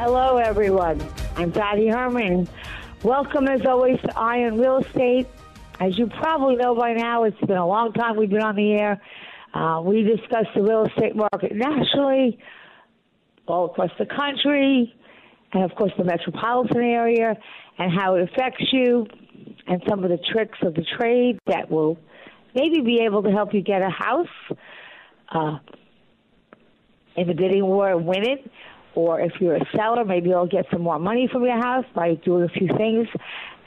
[0.00, 1.04] Hello, everyone.
[1.34, 2.48] I'm Dottie Herman.
[3.02, 5.26] Welcome, as always, to Eye on Real Estate.
[5.80, 8.74] As you probably know by now, it's been a long time we've been on the
[8.74, 9.02] air.
[9.52, 12.38] Uh, we discuss the real estate market nationally,
[13.48, 14.94] all across the country,
[15.52, 17.36] and of course the metropolitan area,
[17.78, 19.04] and how it affects you,
[19.66, 21.98] and some of the tricks of the trade that will
[22.54, 24.28] maybe be able to help you get a house
[25.34, 25.58] uh,
[27.16, 28.48] in the bidding war and win it
[28.94, 32.14] or if you're a seller, maybe you'll get some more money from your house by
[32.14, 33.06] doing a few things.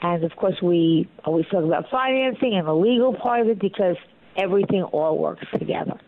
[0.02, 3.96] And of course, we always talk about financing and the legal part of it because
[4.36, 5.98] everything all works together.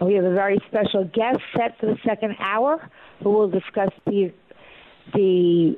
[0.00, 2.88] We have a very special guest set for the second hour
[3.22, 4.32] who will discuss the
[5.12, 5.76] the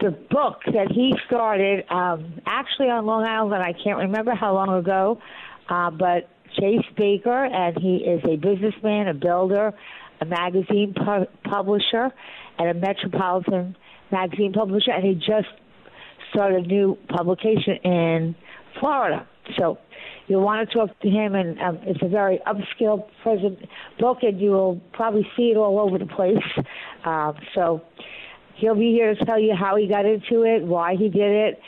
[0.00, 3.62] the book that he started um, actually on Long Island.
[3.62, 5.20] I can't remember how long ago,
[5.68, 9.74] uh, but Chase Baker, and he is a businessman, a builder,
[10.20, 12.12] a magazine pu- publisher
[12.58, 13.76] and a metropolitan
[14.10, 15.48] magazine publisher, and he just
[16.30, 18.34] started a new publication in
[18.80, 19.26] Florida.
[19.58, 19.78] So
[20.26, 23.58] you'll want to talk to him, and um, it's a very upscale present
[23.98, 26.36] book, and you will probably see it all over the place.
[27.04, 27.80] Um, so
[28.56, 31.60] he'll be here to tell you how he got into it, why he did it,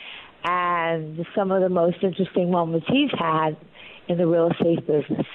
[0.43, 3.55] and some of the most interesting moments he's had
[4.07, 5.25] in the real estate business.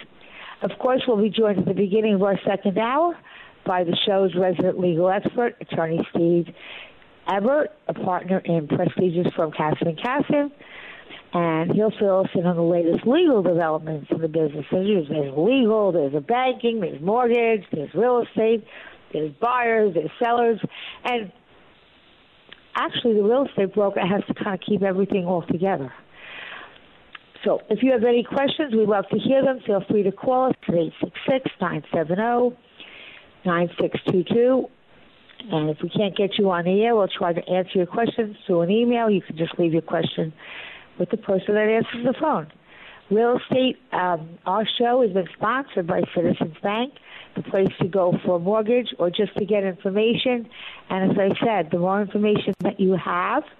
[0.63, 3.17] Of course, we'll be joined at the beginning of our second hour
[3.67, 6.47] by the show's resident legal expert, attorney Steve
[7.29, 10.51] Ebert, a partner in prestigious firm Casson Casson,
[11.33, 14.65] and he'll fill us in on the latest legal developments in the business.
[14.71, 18.65] There's legal, there's a banking, there's mortgage, there's real estate,
[19.13, 20.61] there's buyers, there's sellers,
[21.05, 21.33] and
[22.77, 25.93] actually the real estate broker has to kind of keep everything all together.
[27.47, 29.61] So if you have any questions, we'd love to hear them.
[29.65, 30.75] Feel free to call us at
[33.45, 34.69] 866-970-9622.
[35.53, 38.37] And if we can't get you on the air, we'll try to answer your questions
[38.47, 39.09] through an email.
[39.09, 40.33] You can just leave your question
[40.99, 42.49] with the person that answers the phone.
[43.13, 46.95] Real estate, um, our show has been sponsored by Citizens Bank,
[47.37, 50.49] the place to go for a mortgage or just to get information.
[50.91, 53.45] And as I said, the more information that you have–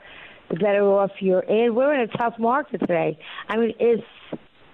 [0.51, 1.75] the better off you're in.
[1.75, 3.19] We're in a tough market today.
[3.49, 4.03] I mean, it's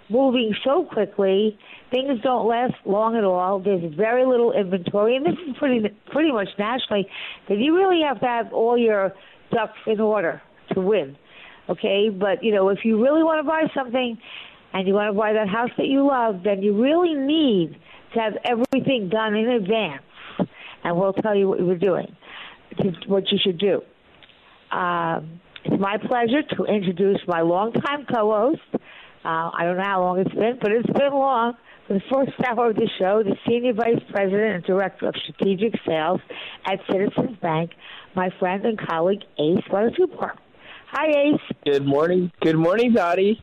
[0.09, 1.59] moving so quickly.
[1.91, 3.59] Things don't last long at all.
[3.60, 7.06] There's very little inventory, and this is pretty pretty much nationally.
[7.49, 9.12] That you really have to have all your
[9.50, 10.43] ducks in order
[10.75, 11.16] to win.
[11.69, 14.19] Okay, but you know, if you really want to buy something,
[14.72, 17.77] and you want to buy that house that you love, then you really need
[18.15, 20.03] to have everything done in advance.
[20.84, 22.16] And we'll tell you what we're doing,
[23.06, 23.83] what you should do.
[24.77, 28.61] Um, it's my pleasure to introduce my longtime co-host.
[29.25, 31.55] Uh, I don't know how long it's been, but it's been long.
[31.87, 35.75] For the first hour of the show, the Senior Vice President and Director of Strategic
[35.87, 36.21] Sales
[36.67, 37.72] at Citizens Bank,
[38.15, 40.39] my friend and colleague Ace Weatherford.
[40.91, 41.56] Hi, Ace.
[41.65, 42.31] Good morning.
[42.41, 43.41] Good morning, Dottie.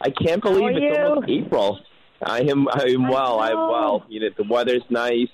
[0.00, 1.04] I can't believe it's you?
[1.04, 1.80] almost April.
[2.22, 2.68] I am.
[2.68, 3.40] I am well.
[3.40, 4.04] I am well.
[4.08, 5.28] You know, the weather's nice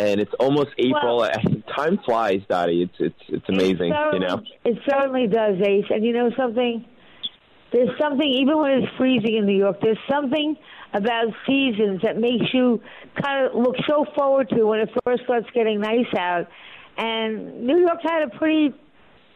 [0.00, 1.18] and it's almost April.
[1.18, 1.30] Well,
[1.74, 2.82] Time flies, Dottie.
[2.82, 3.92] It's it's it's amazing.
[3.92, 5.86] It you know, it certainly does, Ace.
[5.90, 6.84] And you know something?
[7.72, 9.76] There's something even when it's freezing in New York.
[9.80, 10.56] There's something
[10.92, 12.82] about seasons that makes you
[13.22, 16.48] kind of look so forward to when it first starts getting nice out.
[16.96, 18.74] And New York had a pretty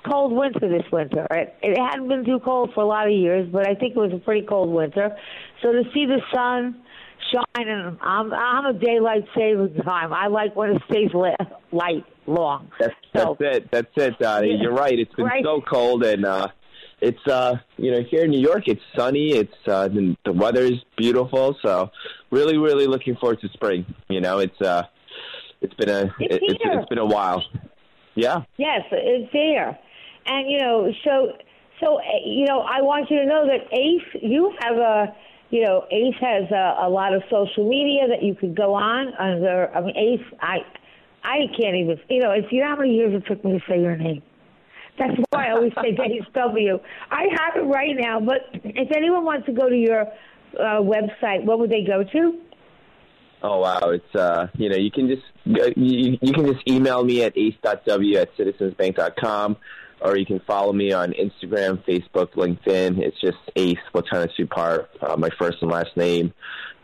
[0.05, 1.27] cold winter this winter.
[1.31, 3.99] It, it hadn't been too cold for a lot of years, but I think it
[3.99, 5.17] was a pretty cold winter.
[5.63, 6.83] So to see the sun
[7.33, 7.99] shining.
[8.01, 10.13] I'm I'm a daylight saving time.
[10.13, 11.37] I like when it stays lit,
[11.73, 12.71] light long.
[12.79, 13.71] That's, so, that's it.
[13.71, 14.49] That's it, Dottie.
[14.49, 14.63] Yeah.
[14.63, 14.99] You're right.
[14.99, 15.45] It's been right.
[15.45, 16.49] so cold, and uh,
[17.01, 19.33] it's uh, you know here in New York, it's sunny.
[19.33, 21.57] It's uh, the weather's beautiful.
[21.63, 21.91] So
[22.31, 23.85] really, really looking forward to spring.
[24.09, 24.85] You know, it's uh,
[25.65, 27.43] It's been a it's, it, it's, it's been a while.
[28.15, 28.43] Yeah.
[28.59, 29.79] Yes, it's there,
[30.27, 31.33] and you know, so
[31.81, 35.17] so you know, I want you to know that Ace, you have a
[35.55, 39.15] you know, Ace has a, a lot of social media that you could go on
[39.15, 39.71] under.
[39.73, 40.57] I mean, Ace, I
[41.23, 42.01] I can't even.
[42.11, 44.21] You know, if you know how many years it took me to say your name.
[44.99, 46.81] That's why I always say Ace W.
[47.09, 50.01] I have it right now, but if anyone wants to go to your
[50.59, 52.41] uh, website, what would they go to?
[53.45, 57.23] Oh wow, it's uh, you know, you can just you, you can just email me
[57.23, 59.57] at ace.w at citizensbank.com
[60.05, 62.99] or you can follow me on Instagram, Facebook, LinkedIn.
[62.99, 66.35] It's just Ace Latana Supar, uh, my first and last name.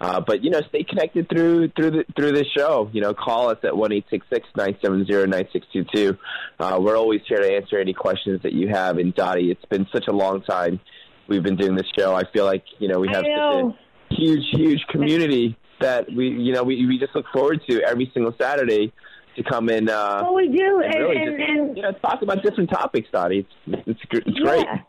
[0.00, 2.88] Uh, but you know, stay connected through through the through this show.
[2.94, 5.84] You know, call us at one eight six six nine seven zero nine six two
[5.94, 6.16] two.
[6.58, 8.96] Uh, we're always here to answer any questions that you have.
[8.96, 10.80] And Dottie, it's been such a long time
[11.28, 12.14] we've been doing this show.
[12.14, 16.54] I feel like you know we have such a huge, huge community that we you
[16.54, 18.94] know we we just look forward to every single Saturday
[19.36, 19.88] to come in.
[19.88, 22.70] Uh, well, we do, and, and, really and, just, and you know talk about different
[22.70, 23.46] topics, Dottie.
[23.66, 24.64] It's it's, it's great.
[24.64, 24.80] Yeah.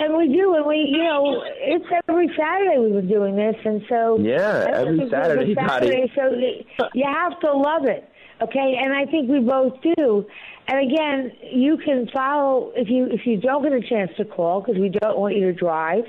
[0.00, 3.82] And we do, and we, you know, it's every Saturday we've been doing this, and
[3.88, 8.06] so yeah, every Saturday, Saturday so you have to love it,
[8.42, 8.74] okay?
[8.82, 10.26] And I think we both do.
[10.68, 14.60] And again, you can follow if you if you don't get a chance to call
[14.60, 16.04] because we don't want you to drive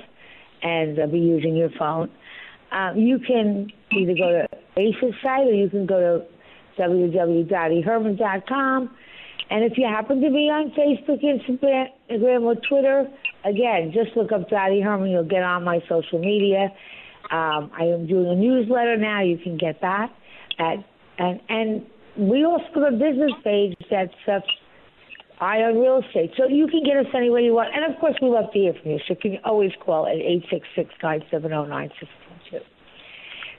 [0.62, 2.10] and uh, be using your phone.
[2.72, 6.33] Um, you can either go to ACE's site or you can go to
[6.78, 8.90] www.dottieherman.com.
[9.50, 13.06] And if you happen to be on Facebook, Instagram, or Twitter,
[13.44, 15.10] again, just look up Dottie Herman.
[15.10, 16.72] You'll get on my social media.
[17.30, 19.22] Um, I am doing a newsletter now.
[19.22, 20.12] You can get that.
[20.58, 20.84] At,
[21.18, 21.86] and and
[22.16, 24.40] we also have a business page that's uh,
[25.40, 26.32] on Real Estate.
[26.36, 27.70] So you can get us any way you want.
[27.74, 28.98] And of course, we love to hear from you.
[29.06, 32.23] So you can always call at eight six six nine seven zero nine six two.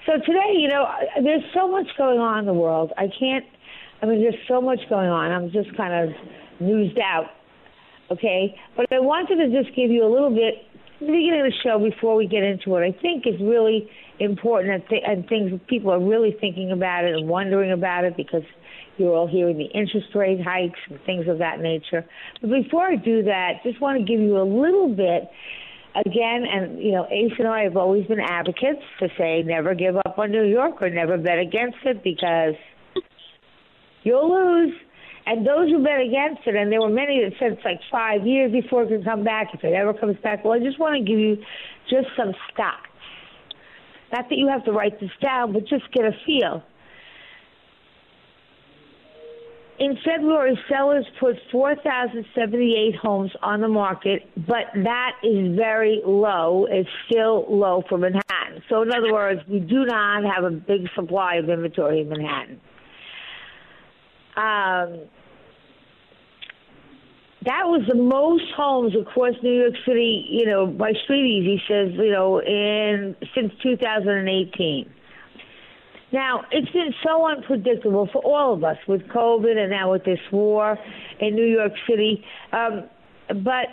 [0.06, 0.86] So today, you know,
[1.24, 2.92] there's so much going on in the world.
[2.98, 3.46] I can't,
[4.02, 5.32] I mean, there's so much going on.
[5.32, 6.16] I'm just kind of
[6.60, 7.26] newsed out,
[8.12, 8.56] okay?
[8.78, 10.62] But I wanted to just give you a little bit,
[11.00, 14.76] the beginning of the show before we get into what I think is really important
[14.76, 18.44] and, th- and things people are really thinking about it and wondering about it because
[18.98, 22.06] you're all hearing the interest rate hikes and things of that nature.
[22.42, 25.30] But before I do that, just want to give you a little bit
[25.96, 29.96] again, and you know, Ace and I have always been advocates to say never give
[29.96, 32.56] up on New York or never bet against it because
[34.04, 34.74] you'll lose.
[35.28, 38.28] And those who bet against it, and there were many that said it's like five
[38.28, 40.46] years before it can come back, if it ever comes back.
[40.46, 41.38] Well, I just want to give you
[41.90, 42.86] just some stats.
[44.14, 46.62] Not that you have to write this down, but just get a feel.
[49.78, 56.66] In February, sellers put 4,078 homes on the market, but that is very low.
[56.70, 58.64] It's still low for Manhattan.
[58.70, 62.62] So, in other words, we do not have a big supply of inventory in Manhattan.
[64.38, 65.08] Um,
[67.46, 72.12] that was the most homes across New York City, you know, by StreetEasy says, you
[72.12, 74.90] know, in since 2018.
[76.12, 80.20] Now, it's been so unpredictable for all of us with COVID and now with this
[80.32, 80.78] war
[81.20, 82.24] in New York City.
[82.52, 82.84] Um,
[83.44, 83.70] but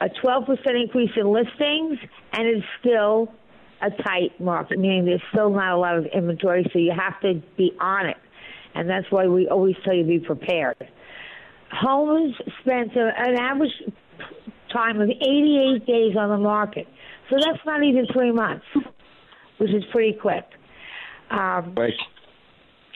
[0.00, 1.98] a 12% increase in listings,
[2.32, 3.30] and it's still
[3.80, 7.34] a tight market, meaning there's still not a lot of inventory, so you have to
[7.56, 8.16] be on it.
[8.74, 10.88] And that's why we always tell you be prepared
[11.72, 13.72] homes spent an average
[14.72, 16.86] time of 88 days on the market.
[17.30, 18.64] So that's not even three months,
[19.58, 20.44] which is pretty quick.
[21.30, 21.92] Um, right.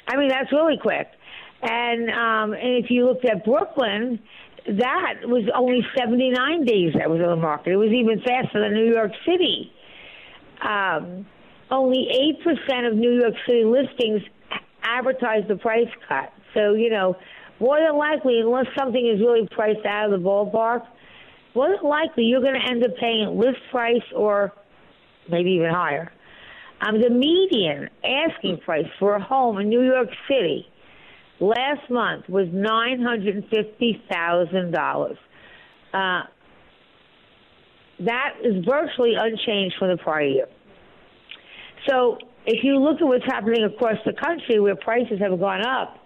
[0.09, 1.09] I mean, that's really quick.
[1.62, 4.21] And, um, and if you looked at Brooklyn,
[4.66, 7.73] that was only 79 days that was on the market.
[7.73, 9.73] It was even faster than New York City.
[10.62, 11.26] Um,
[11.71, 12.09] only
[12.45, 14.23] 8% of New York City listings
[14.83, 16.33] advertise the price cut.
[16.54, 17.16] So, you know,
[17.61, 20.87] more than likely, unless something is really priced out of the ballpark,
[21.55, 24.53] more than likely you're going to end up paying list price or
[25.31, 26.13] maybe even higher.
[26.81, 30.67] Um, the median asking price for a home in New York City
[31.41, 35.17] last month was nine hundred and fifty thousand dollars.
[35.95, 36.23] Uh,
[38.01, 40.47] that is virtually unchanged from the prior year.
[41.89, 45.99] So, if you look at what's happening across the country, where prices have gone up,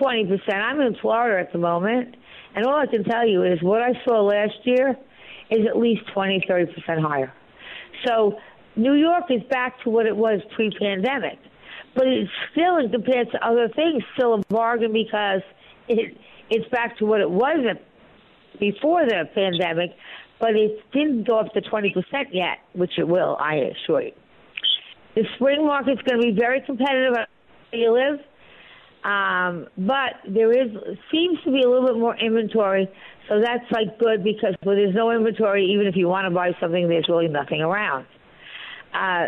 [0.00, 0.40] 20%.
[0.52, 2.16] I'm in Florida at the moment,
[2.54, 4.96] and all I can tell you is what I saw last year
[5.50, 7.32] is at least 20, 30% higher.
[8.06, 8.38] So
[8.76, 11.38] New York is back to what it was pre pandemic,
[11.94, 15.42] but it's still, compared to other things, still a bargain because
[15.88, 16.16] it
[16.50, 17.76] it's back to what it was
[18.58, 19.90] before the pandemic,
[20.40, 21.94] but it didn't go up to 20%
[22.32, 24.12] yet, which it will, I assure you.
[25.14, 27.26] The spring market's going to be very competitive where
[27.72, 28.20] you live,
[29.04, 30.70] um, but there is
[31.10, 32.88] seems to be a little bit more inventory,
[33.28, 36.50] so that's like good because when there's no inventory, even if you want to buy
[36.60, 38.04] something, there's really nothing around.
[38.92, 39.26] Uh,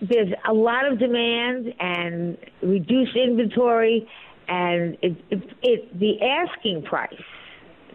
[0.00, 4.08] there's a lot of demand and reduced inventory,
[4.48, 7.12] and it, it, it the asking price,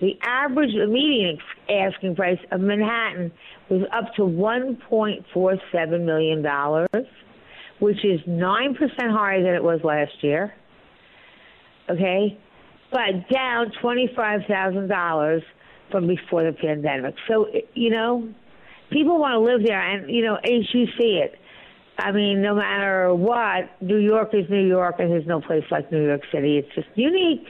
[0.02, 1.38] the average, the median
[1.70, 3.32] asking price of Manhattan
[3.70, 6.90] was up to 1.47 million dollars,
[7.80, 10.54] which is nine percent higher than it was last year.
[11.90, 12.38] Okay,
[12.92, 15.44] but down twenty five thousand dollars
[15.92, 17.16] from before the pandemic.
[17.28, 18.30] So you know,
[18.92, 21.40] people want to live there, and you know, as you see it
[22.00, 25.92] I mean, no matter what, New York is New York, and there's no place like
[25.92, 26.58] New York City.
[26.58, 27.46] It's just unique,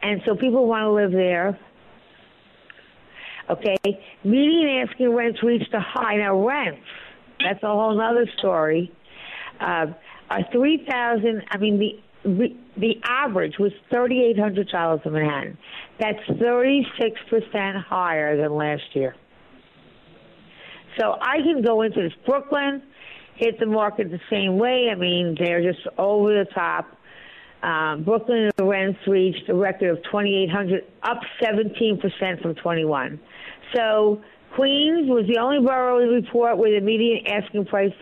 [0.00, 1.58] and so people want to live there.
[3.50, 3.76] Okay,
[4.22, 6.16] median asking rents reached a high.
[6.16, 6.80] Now rents,
[7.40, 8.92] that's a whole other story.
[9.60, 9.86] Uh,
[10.30, 11.42] are three thousand.
[11.50, 15.58] I mean, the the average was thirty eight hundred dollars in Manhattan.
[15.98, 19.14] That's thirty six percent higher than last year.
[20.98, 22.82] So I can go into this Brooklyn
[23.40, 24.88] hit the market the same way.
[24.92, 26.86] I mean, they're just over the top.
[27.62, 33.20] Um, Brooklyn rents reached a record of 2,800, up 17% from 21.
[33.74, 34.22] So
[34.54, 37.92] Queens was the only borough the report where the median asking price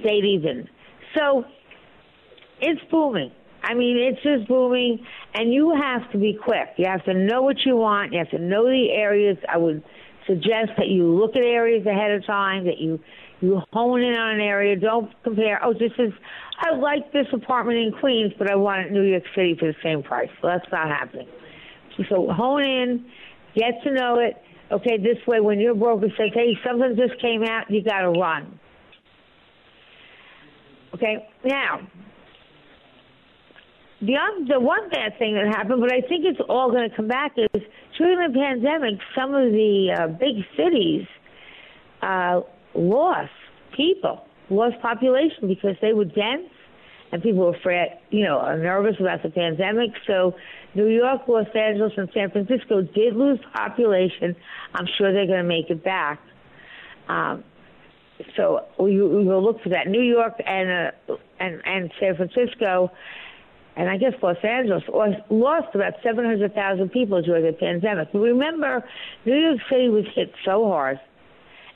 [0.00, 0.68] stayed even.
[1.16, 1.44] So
[2.60, 3.32] it's booming.
[3.62, 6.68] I mean, it's just booming, and you have to be quick.
[6.76, 8.12] You have to know what you want.
[8.12, 9.36] You have to know the areas.
[9.52, 9.82] I would
[10.26, 13.00] suggest that you look at areas ahead of time, that you
[13.40, 14.76] you hone in on an area.
[14.76, 15.60] Don't compare.
[15.64, 16.12] Oh, this is.
[16.60, 19.66] I like this apartment in Queens, but I want it in New York City for
[19.66, 20.28] the same price.
[20.40, 21.28] So that's not happening.
[22.08, 23.06] So hone in,
[23.54, 24.36] get to know it.
[24.70, 28.10] Okay, this way, when your broker says, "Hey, something just came out," you got to
[28.10, 28.58] run.
[30.98, 31.80] Okay, now
[34.00, 34.16] the
[34.48, 37.32] the one bad thing that happened, but I think it's all going to come back
[37.36, 37.62] is
[37.96, 41.06] during the pandemic, some of the uh, big cities
[42.02, 42.40] uh,
[42.74, 43.30] lost
[43.76, 46.50] people, lost population because they were dense
[47.12, 49.90] and people were afraid, you know, nervous about the pandemic.
[50.06, 50.34] So
[50.74, 54.34] New York, Los Angeles, and San Francisco did lose population.
[54.74, 56.20] I'm sure they're going to make it back.
[57.08, 57.44] Um,
[58.36, 59.86] so we, we will look for that.
[59.86, 62.90] New York and uh, and and San Francisco,
[63.76, 64.82] and I guess Los Angeles
[65.30, 68.08] lost about 700,000 people during the pandemic.
[68.12, 68.84] Remember,
[69.24, 70.98] New York City was hit so hard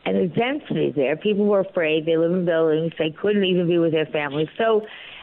[0.04, 1.16] and the density there.
[1.16, 2.06] People were afraid.
[2.06, 2.92] They live in buildings.
[2.98, 4.48] They couldn't even be with their families.
[4.58, 4.82] So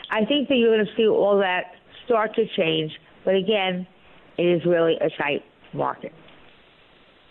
[0.09, 1.73] I think that you're going to see all that
[2.05, 2.91] start to change.
[3.25, 3.85] But again,
[4.37, 6.13] it is really a tight market.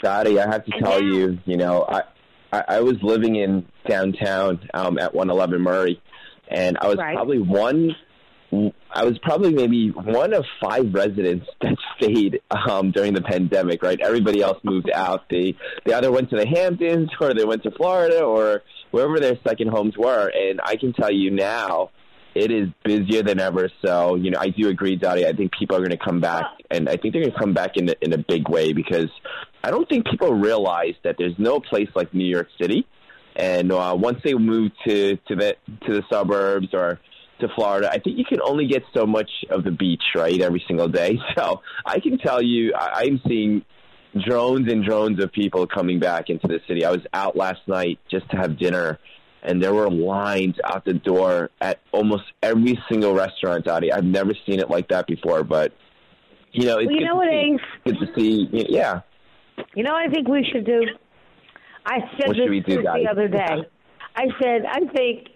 [0.03, 2.03] Dottie, I have to and tell now, you, you know, I,
[2.53, 6.01] I, I was living in downtown um, at 111 Murray,
[6.49, 7.15] and I was right.
[7.15, 7.95] probably one
[8.51, 13.83] I was probably maybe one of five residents that stayed um, during the pandemic.
[13.83, 15.29] Right, everybody else moved out.
[15.29, 19.39] They they either went to the Hamptons or they went to Florida or wherever their
[19.47, 20.33] second homes were.
[20.35, 21.91] And I can tell you now,
[22.35, 23.71] it is busier than ever.
[23.85, 25.27] So you know, I do agree, Dottie.
[25.27, 27.53] I think people are going to come back, and I think they're going to come
[27.53, 29.11] back in a, in a big way because
[29.63, 32.87] I don't think people realize that there's no place like New York City.
[33.37, 36.99] And uh, once they move to to the to the suburbs or
[37.41, 40.63] to Florida, I think you can only get so much of the beach, right, every
[40.67, 41.19] single day.
[41.37, 43.65] So I can tell you, I, I'm seeing
[44.27, 46.85] drones and drones of people coming back into the city.
[46.85, 48.99] I was out last night just to have dinner,
[49.43, 53.93] and there were lines out the door at almost every single restaurant, Dottie.
[53.93, 55.73] I've never seen it like that before, but
[56.53, 57.59] you know, it's well, you good, know to
[58.17, 58.67] see, good to see.
[58.69, 59.01] Yeah.
[59.75, 60.83] You know, what I think we should do.
[61.85, 63.69] I said what this do, the other day.
[64.17, 65.29] I said I think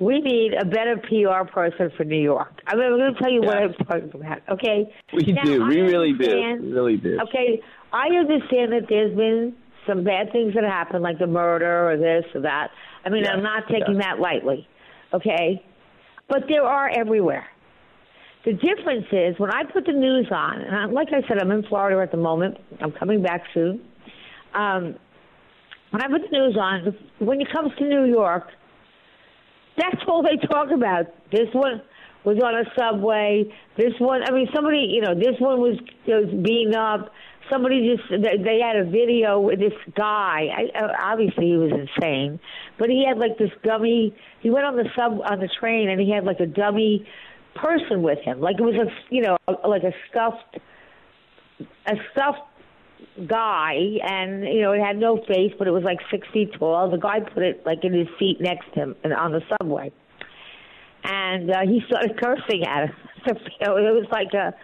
[0.00, 2.60] we need a better PR person for New York.
[2.66, 4.38] I mean, I'm going to tell you what I'm talking about.
[4.50, 5.64] Okay, we now, do.
[5.66, 6.58] We really do.
[6.60, 7.18] We really do.
[7.28, 7.62] Okay,
[7.92, 9.54] I understand that there's been
[9.86, 12.68] some bad things that happen, like the murder or this or that.
[13.04, 14.66] I mean, I'm not taking that lightly.
[15.12, 15.62] Okay,
[16.28, 17.46] but there are everywhere.
[18.44, 21.50] The difference is when I put the news on, and I, like I said, I'm
[21.50, 22.58] in Florida at the moment.
[22.80, 23.80] I'm coming back soon.
[24.54, 24.96] Um,
[25.90, 28.48] when I put the news on, when it comes to New York
[29.76, 31.06] that's all they talk about.
[31.30, 31.82] This one
[32.24, 33.44] was on a subway.
[33.76, 37.10] This one, I mean, somebody, you know, this one was was beaten up.
[37.50, 40.48] Somebody just they had a video with this guy.
[40.74, 42.40] I, obviously, he was insane,
[42.78, 44.14] but he had like this dummy.
[44.40, 47.06] He went on the sub on the train and he had like a dummy
[47.54, 50.58] person with him, like it was a you know like a stuffed
[51.86, 52.40] a stuffed
[53.28, 56.90] guy, and you know it had no face, but it was like six feet tall.
[56.90, 59.92] The guy put it like in his seat next to him and on the subway,
[61.04, 62.96] and uh, he started cursing at him.
[63.26, 64.54] it was like a,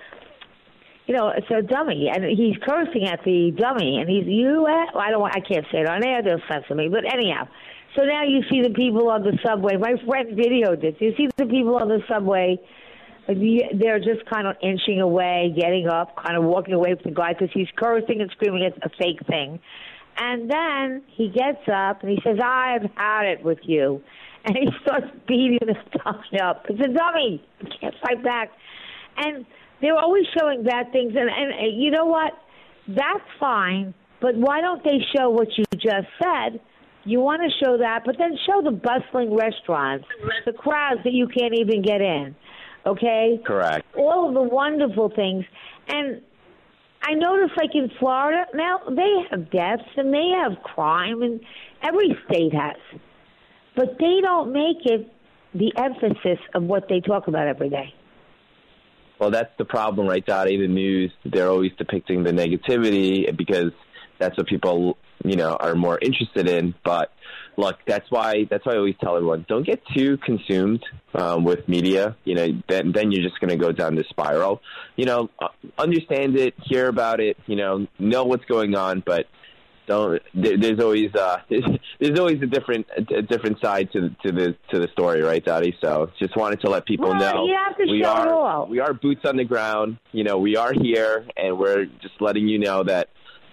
[1.07, 4.63] you know, it's a dummy, and he's cursing at the dummy, and he's you.
[4.63, 5.21] Well, I don't.
[5.21, 6.23] want I can't say it on air.
[6.23, 6.89] They'll censor me.
[6.89, 7.49] But anyhow,
[7.97, 9.77] so now you see the people on the subway.
[9.77, 10.95] My friend videoed this.
[11.01, 12.59] You see the people on the subway
[13.29, 17.33] they're just kind of inching away, getting up, kind of walking away from the guy
[17.33, 18.63] because he's cursing and screaming.
[18.63, 19.61] It's a fake thing.
[20.19, 24.03] And then he gets up and he says, I've had it with you.
[24.45, 26.67] And he starts beating the dummy up.
[26.69, 27.45] It's a dummy.
[27.81, 28.51] Can't fight back.
[29.17, 29.47] And
[29.81, 31.15] they're always showing bad things.
[31.17, 32.33] And, and you know what?
[32.89, 33.95] That's fine.
[34.21, 36.61] But why don't they show what you just said?
[37.11, 40.07] You want to show that, but then show the bustling restaurants,
[40.47, 42.37] the crowds that you can't even get in
[42.87, 43.41] okay?
[43.45, 43.87] Correct.
[43.97, 45.45] All of the wonderful things.
[45.89, 46.23] And
[47.03, 51.41] I notice, like in Florida, now they have deaths and they have crime, and
[51.83, 52.77] every state has.
[53.77, 55.11] But they don't make it
[55.55, 57.95] the emphasis of what they talk about every day.
[59.19, 60.57] Well, that's the problem, right, Dottie?
[60.57, 63.73] The news, they're always depicting the negativity because
[64.19, 66.75] that's what people, you know, are more interested in.
[66.85, 67.13] But
[67.57, 70.85] look, that's why that's why I always tell everyone: don't get too consumed
[71.15, 72.17] um, with media.
[72.25, 74.61] You know, then then you're just going to go down the spiral.
[74.97, 75.49] You know, uh,
[75.79, 77.37] understand it, hear about it.
[77.47, 79.27] You know, know what's going on, but
[79.87, 80.23] don't.
[80.35, 81.39] There, there's always uh,
[82.01, 85.77] there's always a different a different side to to the to the story, right, Dottie?
[85.81, 87.45] So just wanted to let people well, know
[87.89, 89.99] we are we are boots on the ground.
[90.13, 93.09] You know, we are here, and we're just letting you know that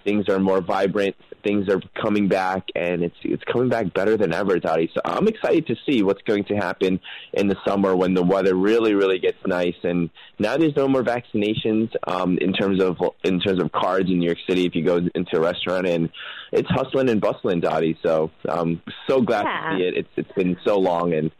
[0.08, 4.32] things are more vibrant things are coming back, and it's it's coming back better than
[4.32, 4.90] ever, Dottie.
[4.94, 7.00] So I'm excited to see what's going to happen
[7.32, 9.76] in the summer when the weather really, really gets nice.
[9.82, 14.18] And now there's no more vaccinations um, in terms of in terms of cards in
[14.18, 14.64] New York City.
[14.66, 16.10] If you go into a restaurant, and
[16.52, 17.98] it's hustling and bustling, Dottie.
[18.02, 19.70] So I'm so glad yeah.
[19.70, 19.96] to see it.
[19.96, 21.30] It's it's been so long, and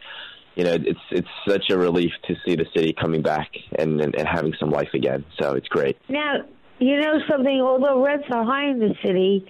[0.55, 4.15] you know, it's it's such a relief to see the city coming back and, and,
[4.17, 5.25] and having some life again.
[5.41, 5.97] So it's great.
[6.09, 6.39] Now,
[6.79, 7.61] you know something.
[7.61, 9.47] Although rents are high in the city,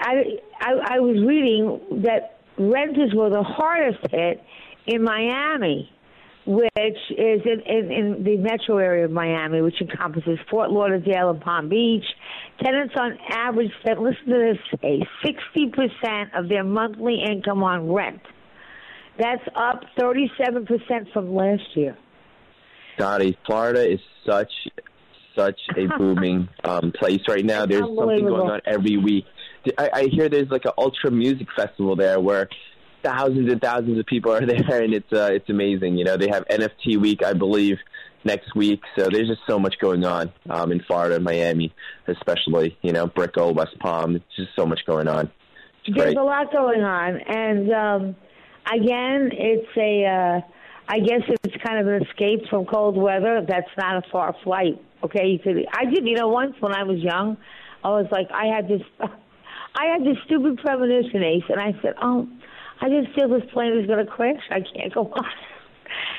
[0.00, 4.42] I, I, I was reading that renters were the hardest hit
[4.86, 5.90] in Miami,
[6.46, 11.40] which is in, in, in the metro area of Miami, which encompasses Fort Lauderdale and
[11.40, 12.04] Palm Beach.
[12.62, 18.20] Tenants on average spent, listen to this, a 60% of their monthly income on rent.
[19.18, 21.96] That's up 37% from last year.
[22.98, 24.50] Dottie, Florida is such
[25.36, 27.66] such a booming um, place right now.
[27.66, 29.24] There's something going on every week.
[29.78, 32.48] I, I hear there's like an ultra music festival there where
[33.02, 35.96] thousands and thousands of people are there, and it's uh, it's amazing.
[35.96, 37.78] You know, they have NFT week, I believe,
[38.24, 38.80] next week.
[38.96, 41.72] So there's just so much going on um, in Florida, Miami,
[42.08, 42.76] especially.
[42.82, 44.16] You know, Brickell, West Palm.
[44.16, 45.30] It's just so much going on.
[45.84, 46.16] It's there's great.
[46.16, 48.16] a lot going on, and um,
[48.66, 50.04] again, it's a.
[50.06, 50.50] Uh,
[50.88, 53.44] I guess it's kind of an escape from cold weather.
[53.46, 54.80] That's not a far flight.
[55.02, 55.64] Okay, you could.
[55.72, 56.06] I did.
[56.06, 57.36] You know, once when I was young,
[57.82, 58.82] I was like, I had this.
[59.76, 62.28] I had this stupid premonition, Ace, and I said, "Oh,
[62.80, 64.42] I just feel this plane is going to crash.
[64.50, 65.24] I can't go on."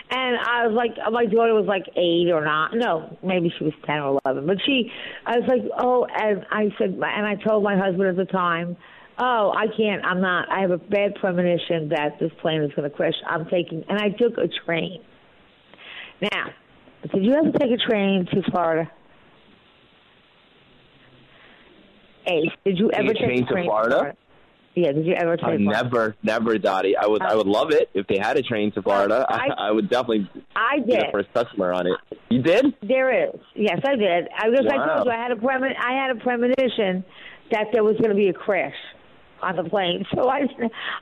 [0.07, 2.75] And I was like, my daughter was like eight or not.
[2.75, 4.45] No, maybe she was ten or eleven.
[4.45, 4.91] But she,
[5.25, 8.77] I was like, oh, and I said, and I told my husband at the time,
[9.17, 10.05] oh, I can't.
[10.05, 10.49] I'm not.
[10.51, 13.13] I have a bad premonition that this plane is going to crash.
[13.27, 15.01] I'm taking, and I took a train.
[16.21, 16.49] Now,
[17.13, 18.91] did you ever take a train to Florida?
[22.27, 23.95] Ace, did you ever take a train, to Florida?
[23.95, 24.17] Florida?
[24.73, 25.45] Yeah, did you ever take?
[25.45, 26.97] Uh, never, never, Dottie.
[26.97, 29.25] I would, I would love it if they had a train to Florida.
[29.29, 30.29] I, I, I would definitely.
[30.55, 30.87] I did.
[30.87, 31.93] Be the first customer on it.
[32.29, 32.73] You did?
[32.81, 33.39] There is.
[33.55, 34.27] Yes, I did.
[34.37, 34.65] I was.
[34.65, 34.73] Wow.
[34.73, 37.05] I told you, I had a premin- I had a premonition
[37.51, 38.73] that there was going to be a crash
[39.41, 40.05] on the plane.
[40.13, 40.47] So I,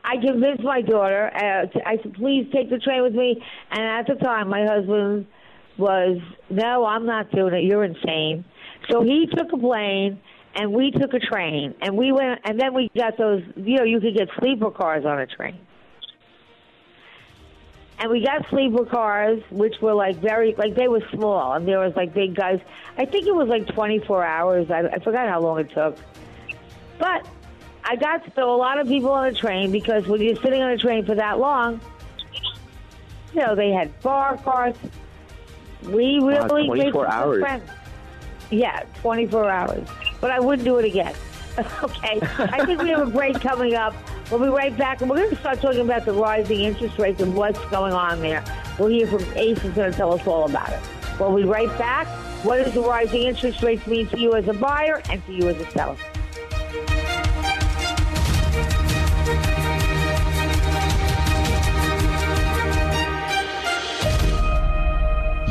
[0.03, 1.31] I convinced my daughter.
[1.33, 5.27] Uh, I said, "Please take the train with me." And at the time, my husband
[5.77, 6.19] was,
[6.49, 7.63] "No, I'm not doing it.
[7.63, 8.45] You're insane."
[8.89, 10.19] So he took a plane
[10.55, 13.83] and we took a train and we went and then we got those you know
[13.83, 15.59] you could get sleeper cars on a train
[17.99, 21.79] and we got sleeper cars which were like very like they were small and there
[21.79, 22.59] was like big guys
[22.97, 25.97] i think it was like 24 hours i, I forgot how long it took
[26.99, 27.27] but
[27.85, 30.71] i got to a lot of people on the train because when you're sitting on
[30.71, 31.79] a train for that long
[33.33, 34.75] you know they had bar cars
[35.83, 37.69] we uh, really wow, 24 hours friends.
[38.49, 39.87] yeah 24 hours
[40.23, 41.13] but I wouldn't do it again.
[41.83, 42.17] okay.
[42.39, 43.93] I think we have a break coming up.
[44.31, 47.21] We'll be right back, and we're going to start talking about the rising interest rates
[47.21, 48.41] and what's going on there.
[48.79, 50.79] We'll hear from Ace, who's going to tell us all about it.
[51.19, 52.07] We'll be right back
[52.45, 55.49] What does the rising interest rates mean to you as a buyer and to you
[55.49, 55.97] as a seller?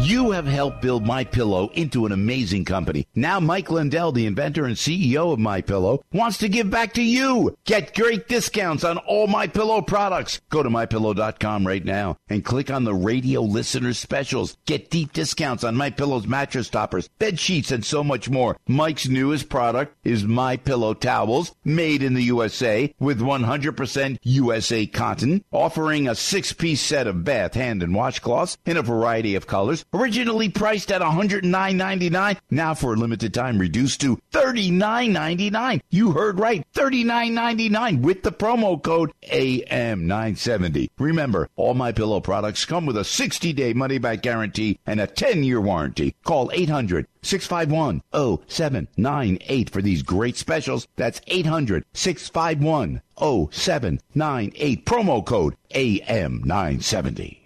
[0.05, 3.07] You have helped build My Pillow into an amazing company.
[3.15, 7.03] Now Mike Lindell, the inventor and CEO of My Pillow, wants to give back to
[7.03, 7.57] you.
[7.65, 10.41] Get great discounts on all My Pillow products.
[10.51, 14.57] Go to mypillow.com right now and click on the radio listeners specials.
[14.67, 18.57] Get deep discounts on My Pillow's mattress toppers, bed sheets, and so much more.
[18.67, 25.45] Mike's newest product is My Pillow towels, made in the USA with 100% USA cotton,
[25.53, 30.49] offering a six-piece set of bath, hand, and washcloths in a variety of colors originally
[30.49, 35.81] priced at $109.99, now for a limited time reduced to $39.99.
[35.91, 40.91] You heard right, $39.99 with the promo code AM970.
[40.99, 46.15] Remember, all my pillow products come with a 60-day money-back guarantee and a 10-year warranty.
[46.25, 48.03] Call 800 651
[48.49, 50.89] 0798 for these great specials.
[50.97, 54.85] That's 800 651 0798.
[54.85, 57.42] Promo code AM970.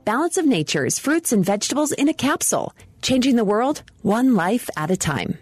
[0.06, 4.92] Balance of Nature's fruits and vegetables in a capsule, changing the world one life at
[4.92, 5.40] a time.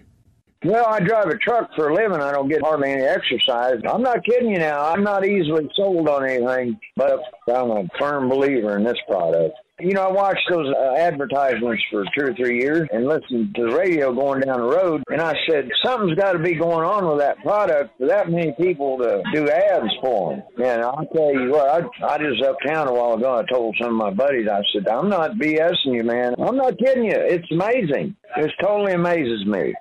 [0.63, 2.21] Well, I drive a truck for a living.
[2.21, 3.81] I don't get hardly any exercise.
[3.85, 4.85] I'm not kidding you now.
[4.85, 7.19] I'm not easily sold on anything, but
[7.53, 9.53] I'm a firm believer in this product.
[9.79, 13.69] You know, I watched those uh, advertisements for two or three years and listened to
[13.69, 17.07] the radio going down the road, and I said, something's got to be going on
[17.07, 20.43] with that product for that many people to do ads for them.
[20.63, 23.91] And I'll tell you what, I, I just uptown a while ago, I told some
[23.91, 26.35] of my buddies, I said, I'm not BSing you, man.
[26.37, 27.17] I'm not kidding you.
[27.17, 28.15] It's amazing.
[28.37, 29.73] It totally amazes me.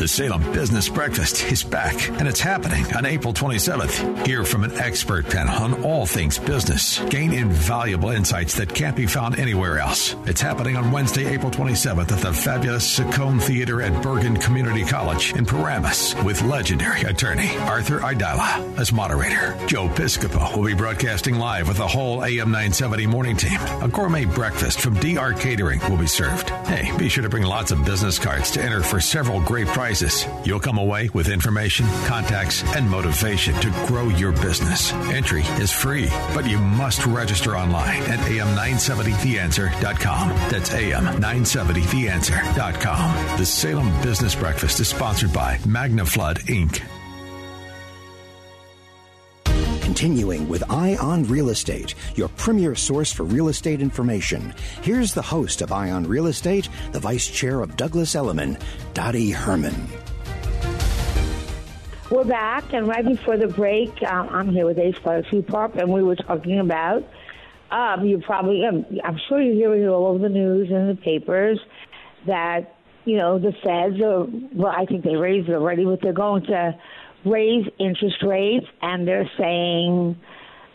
[0.00, 4.26] The Salem Business Breakfast is back, and it's happening on April 27th.
[4.26, 7.00] Hear from an expert panel on all things business.
[7.10, 10.16] Gain invaluable insights that can't be found anywhere else.
[10.24, 15.34] It's happening on Wednesday, April 27th at the fabulous Ciccone Theater at Bergen Community College
[15.34, 19.54] in Paramus with legendary attorney Arthur Aidala as moderator.
[19.66, 23.60] Joe Piscopo will be broadcasting live with the whole AM 970 morning team.
[23.82, 26.48] A gourmet breakfast from DR Catering will be served.
[26.64, 29.89] Hey, be sure to bring lots of business cards to enter for several great prizes
[30.44, 34.92] You'll come away with information, contacts, and motivation to grow your business.
[35.10, 40.28] Entry is free, but you must register online at am970theanswer.com.
[40.50, 43.38] That's am970theanswer.com.
[43.38, 46.80] The Salem Business Breakfast is sponsored by Magna Flood, Inc.
[49.90, 54.54] Continuing with Eye on Real Estate, your premier source for real estate information.
[54.82, 58.56] Here's the host of Eye on Real Estate, the vice chair of Douglas Elliman,
[58.94, 59.74] Dottie Herman.
[62.08, 65.92] We're back, and right before the break, um, I'm here with Ace Fellowship Park, and
[65.92, 67.02] we were talking about.
[67.72, 71.02] Um, you probably, um, I'm sure you hear it all over the news and the
[71.02, 71.58] papers
[72.28, 72.76] that
[73.06, 74.24] you know the Feds, are,
[74.54, 76.78] well, I think they raised it already, but they're going to
[77.24, 80.16] raise interest rates, and they're saying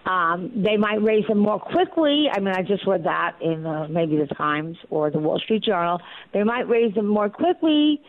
[0.05, 2.25] um, they might raise them more quickly.
[2.31, 5.63] I mean, I just read that in uh, maybe the Times or the Wall Street
[5.63, 5.99] Journal.
[6.33, 8.01] They might raise them more quickly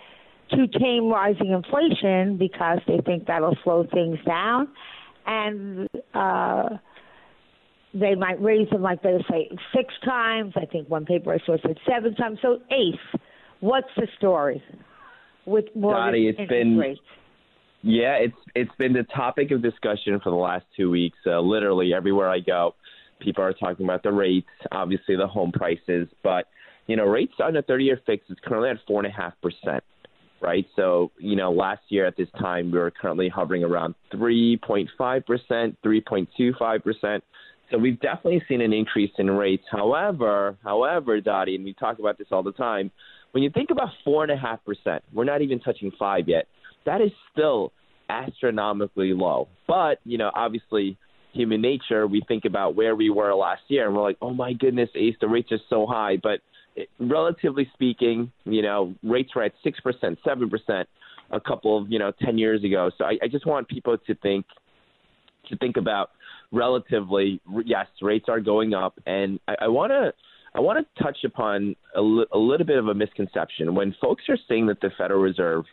[0.51, 4.69] to tame rising inflation because they think that'll slow things down.
[5.27, 6.77] And uh,
[7.95, 10.53] they might raise them like they say six times.
[10.57, 12.39] I think one paper I saw said seven times.
[12.43, 13.21] So Ace,
[13.61, 14.63] what's the story
[15.47, 17.01] with mortgage Dottie, it's interest been rates?
[17.87, 21.19] Yeah, it's it's been the topic of discussion for the last two weeks.
[21.25, 22.75] Uh, literally everywhere I go,
[23.21, 26.47] people are talking about the rates, obviously the home prices, but
[26.89, 29.85] you know rates on a 30-year fix is currently at four and a half percent.
[30.41, 35.25] Right, so you know, last year at this time we were currently hovering around 3.5
[35.25, 37.25] percent, 3.25 percent.
[37.71, 39.65] So we've definitely seen an increase in rates.
[39.71, 42.91] However, however, Dottie, and we talk about this all the time,
[43.31, 46.47] when you think about four and a half percent, we're not even touching five yet.
[46.87, 47.73] That is still
[48.09, 49.49] astronomically low.
[49.67, 50.97] But you know, obviously,
[51.33, 54.53] human nature, we think about where we were last year, and we're like, oh my
[54.55, 56.17] goodness, Ace, the rates are so high.
[56.23, 56.41] But
[56.75, 60.89] it, relatively speaking, you know, rates were at six percent, seven percent
[61.31, 62.91] a couple of you know ten years ago.
[62.97, 64.47] So I, I just want people to think
[65.49, 66.11] to think about
[66.53, 70.13] relatively, yes, rates are going up, and I want to.
[70.55, 73.75] I want to touch upon a, li- a little bit of a misconception.
[73.75, 75.67] When folks are saying that the Federal Reserve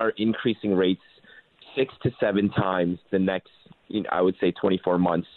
[0.00, 1.02] are increasing rates
[1.76, 3.50] six to seven times the next,
[3.88, 5.28] you know, I would say, 24 months,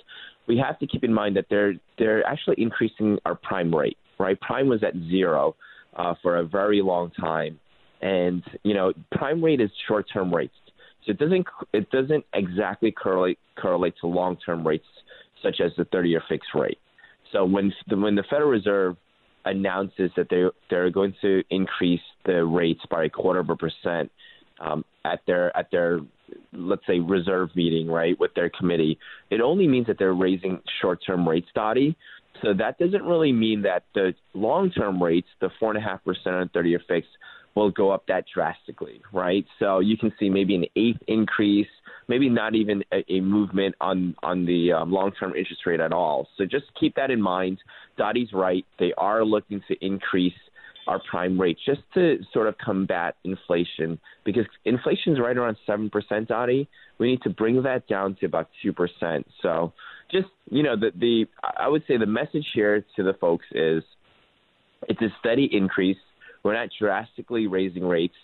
[0.48, 3.98] we have to keep in mind that they're they're actually increasing our prime rate.
[4.20, 5.56] Right, prime was at zero
[5.96, 7.60] uh, for a very long time,
[8.02, 10.54] and you know, prime rate is short-term rates.
[11.06, 14.86] So it doesn't it doesn't exactly correlate correlate to long term rates
[15.42, 16.80] such as the 30 year fixed rate.
[17.32, 18.96] So when the, when the Federal Reserve
[19.46, 24.12] announces that they they're going to increase the rates by a quarter of a percent
[24.60, 26.00] um, at their at their
[26.52, 28.98] let's say reserve meeting right with their committee,
[29.30, 31.96] it only means that they're raising short term rates, Dottie.
[32.42, 36.04] So that doesn't really mean that the long term rates, the four and a half
[36.04, 37.10] percent on 30 year fixed,
[37.56, 39.46] will go up that drastically, right?
[39.60, 41.68] So you can see maybe an eighth increase,
[42.08, 46.28] maybe not even a, a movement on on the um, long-term interest rate at all.
[46.38, 47.60] So just keep that in mind.
[47.98, 50.34] Dottie's right; they are looking to increase
[50.88, 55.90] our prime rate just to sort of combat inflation because inflation is right around seven
[55.90, 56.28] percent.
[56.28, 56.68] Dottie,
[56.98, 59.28] we need to bring that down to about two percent.
[59.42, 59.74] So
[60.12, 61.26] just you know the the
[61.58, 63.84] I would say the message here to the folks is
[64.88, 65.98] it's a steady increase
[66.44, 68.16] we're not drastically raising rates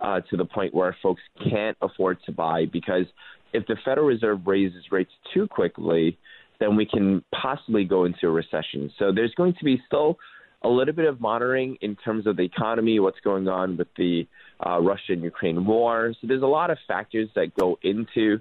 [0.00, 3.04] uh, to the point where folks can't afford to buy because
[3.52, 6.18] if the Federal Reserve raises rates too quickly,
[6.58, 8.90] then we can possibly go into a recession.
[8.98, 10.18] So there's going to be still
[10.66, 14.26] a little bit of monitoring in terms of the economy, what's going on with the
[14.64, 16.12] uh, Russia and Ukraine war.
[16.20, 18.40] So there's a lot of factors that go into,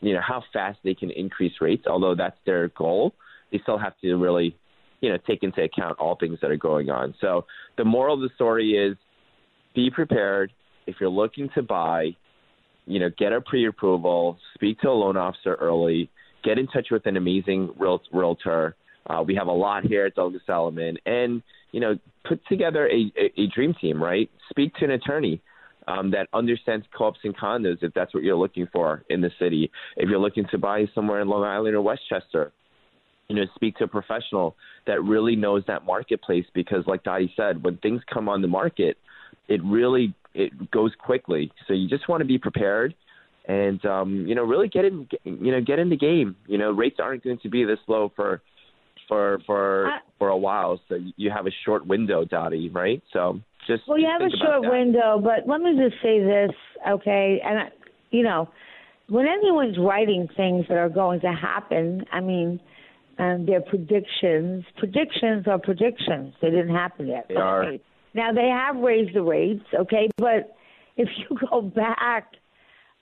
[0.00, 1.84] you know, how fast they can increase rates.
[1.86, 3.14] Although that's their goal,
[3.50, 4.56] they still have to really
[5.04, 7.14] you know take into account all things that are going on.
[7.20, 7.44] So
[7.76, 8.96] the moral of the story is
[9.74, 10.50] be prepared
[10.86, 12.16] if you're looking to buy.
[12.86, 16.10] You know, get a pre-approval, speak to a loan officer early,
[16.44, 18.76] get in touch with an amazing real, realtor.
[19.06, 21.42] Uh, we have a lot here at Douglas Elliman, and
[21.74, 24.00] you know, put together a, a, a dream team.
[24.00, 25.42] Right, speak to an attorney.
[25.86, 29.70] Um, that understands co-ops and condos if that's what you're looking for in the city.
[29.98, 32.52] If you're looking to buy somewhere in Long Island or Westchester,
[33.28, 34.56] you know, speak to a professional
[34.86, 38.96] that really knows that marketplace because, like Dottie said, when things come on the market,
[39.48, 41.52] it really it goes quickly.
[41.68, 42.94] So you just want to be prepared
[43.46, 46.36] and um, you know really get in you know get in the game.
[46.46, 48.40] You know, rates aren't going to be this low for
[49.08, 50.80] for for uh, for a while.
[50.88, 53.02] So you have a short window, Dottie, right?
[53.12, 54.70] So just well, you just have a short that.
[54.70, 56.50] window, but let me just say this,
[56.88, 57.40] okay?
[57.44, 57.70] And
[58.10, 58.48] you know,
[59.08, 62.60] when anyone's writing things that are going to happen, I mean
[63.18, 64.64] and their predictions.
[64.76, 66.34] Predictions are predictions.
[66.42, 67.26] They didn't happen yet.
[67.28, 67.74] They are.
[68.12, 70.56] Now they have raised the rates, okay, but
[70.96, 72.32] if you go back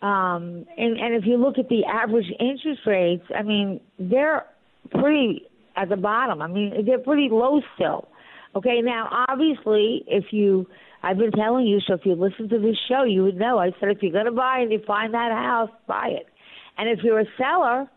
[0.02, 4.46] um, and, and if you look at the average interest rates, I mean, they're
[4.90, 6.42] pretty at the bottom.
[6.42, 8.08] I mean, they're pretty low still.
[8.54, 10.66] Okay, now obviously, if you,
[11.02, 13.58] I've been telling you, so if you listen to this show, you would know.
[13.58, 16.26] I said if you're going to buy and you find that house, buy it.
[16.76, 17.90] And if you're a seller,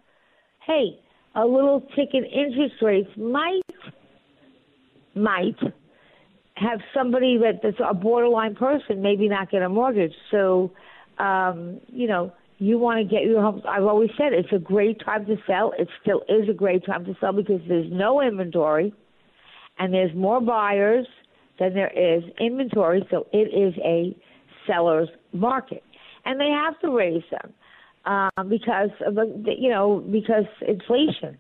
[0.66, 1.00] hey,
[1.36, 3.62] a little tick in interest rates might
[5.16, 5.58] might
[6.56, 10.14] have somebody that, that's a borderline person maybe not get a mortgage.
[10.32, 10.72] So,
[11.20, 13.62] um, you know, you want to get your home.
[13.68, 15.74] I've always said it's a great time to sell.
[15.78, 18.94] It still is a great time to sell because there's no inventory
[19.78, 21.06] and there's more buyers
[21.60, 23.06] than there is inventory.
[23.12, 24.16] So it is a
[24.68, 25.84] seller's market.
[26.26, 27.54] And they have to raise them
[28.06, 31.38] um, because of the, you know because inflation.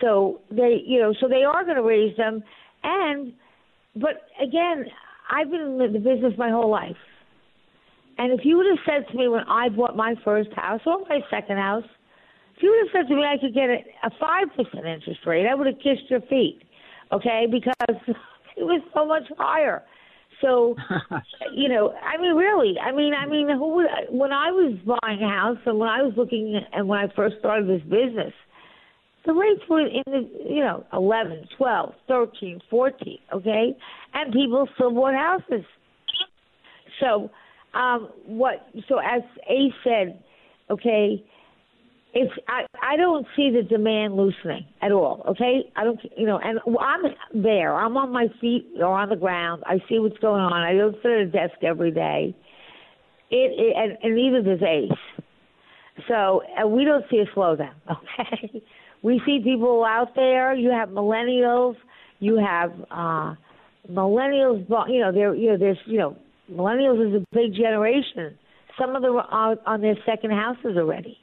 [0.00, 2.42] So they you know so they are going to raise them,
[2.82, 3.32] and
[3.96, 4.86] but again,
[5.30, 6.96] I've been in the business my whole life,
[8.18, 10.98] and if you would have said to me when I bought my first house or
[11.08, 11.84] my second house,
[12.56, 15.46] If you would have said to me I could get a, a 5% interest rate,
[15.46, 16.60] I would have kissed your feet,
[17.12, 17.46] okay?
[17.50, 18.00] Because
[18.56, 19.82] it was so much higher.
[20.40, 20.76] So,
[21.54, 25.22] you know, I mean, really, I mean, I mean, who would, when I was buying
[25.22, 28.32] a house and when I was looking and when I first started this business,
[29.26, 33.76] the rates were in the, you know, 11, 12, 13, 14, okay?
[34.14, 35.64] And people still bought houses.
[37.00, 37.30] So,
[37.78, 40.22] um, what, so as Ace said,
[40.70, 41.24] okay,
[42.14, 45.22] it's I, I don't see the demand loosening at all.
[45.28, 47.74] Okay, I don't you know, and I'm there.
[47.74, 49.62] I'm on my feet or on the ground.
[49.66, 50.52] I see what's going on.
[50.52, 52.34] I don't sit at a desk every day.
[53.30, 55.24] It, it and, and neither does Ace.
[56.08, 57.74] So and we don't see a slowdown.
[58.20, 58.62] Okay,
[59.02, 60.54] we see people out there.
[60.54, 61.76] You have millennials.
[62.18, 63.34] You have uh,
[63.88, 64.66] millennials.
[64.88, 65.34] You know, there.
[65.34, 65.78] You know, there's.
[65.86, 66.16] You know,
[66.50, 68.38] millennials is a big generation.
[68.78, 71.18] Some of them are on their second houses already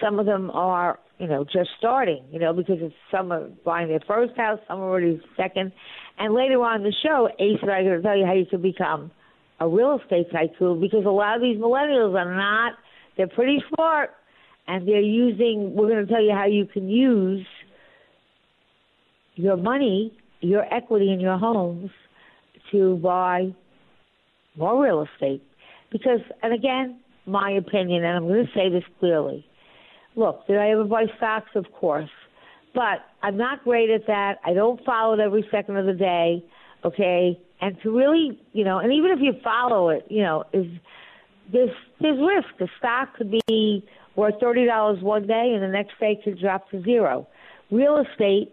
[0.00, 3.88] some of them are, you know, just starting, you know, because it's some are buying
[3.88, 5.72] their first house, some are already second.
[6.18, 8.34] And later on in the show, Ace and I are going to tell you how
[8.34, 9.10] you can become
[9.60, 12.74] a real estate tycoon because a lot of these millennials are not,
[13.16, 14.10] they're pretty smart
[14.66, 17.46] and they're using, we're going to tell you how you can use
[19.34, 21.90] your money, your equity in your homes
[22.72, 23.48] to buy
[24.58, 25.42] more real estate.
[25.90, 29.46] Because, and again, my opinion, and I'm going to say this clearly,
[30.18, 31.50] Look, did I ever buy stocks?
[31.54, 32.10] Of course.
[32.74, 34.38] But I'm not great at that.
[34.44, 36.44] I don't follow it every second of the day.
[36.84, 37.40] Okay.
[37.60, 40.66] And to really, you know, and even if you follow it, you know, is
[41.52, 42.48] there's there's risk.
[42.58, 43.84] The stock could be
[44.16, 47.28] worth thirty dollars one day and the next day could drop to zero.
[47.70, 48.52] Real estate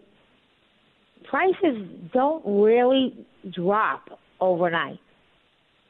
[1.28, 5.00] prices don't really drop overnight.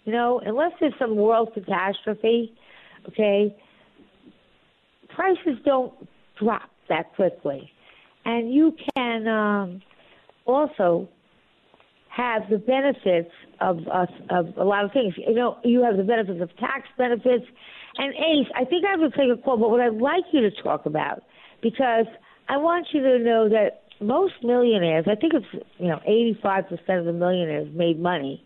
[0.07, 2.55] You know, unless there's some world catastrophe,
[3.09, 3.55] okay,
[5.09, 5.93] prices don't
[6.39, 7.71] drop that quickly.
[8.25, 9.83] And you can um,
[10.45, 11.09] also
[12.09, 15.15] have the benefits of, of, of a lot of things.
[15.17, 17.45] You know, you have the benefits of tax benefits.
[17.99, 20.51] And Ace, I think I to take a call, but what I'd like you to
[20.63, 21.25] talk about,
[21.63, 22.07] because
[22.49, 25.99] I want you to know that most millionaires, I think it's, you know,
[26.45, 28.46] 85% of the millionaires made money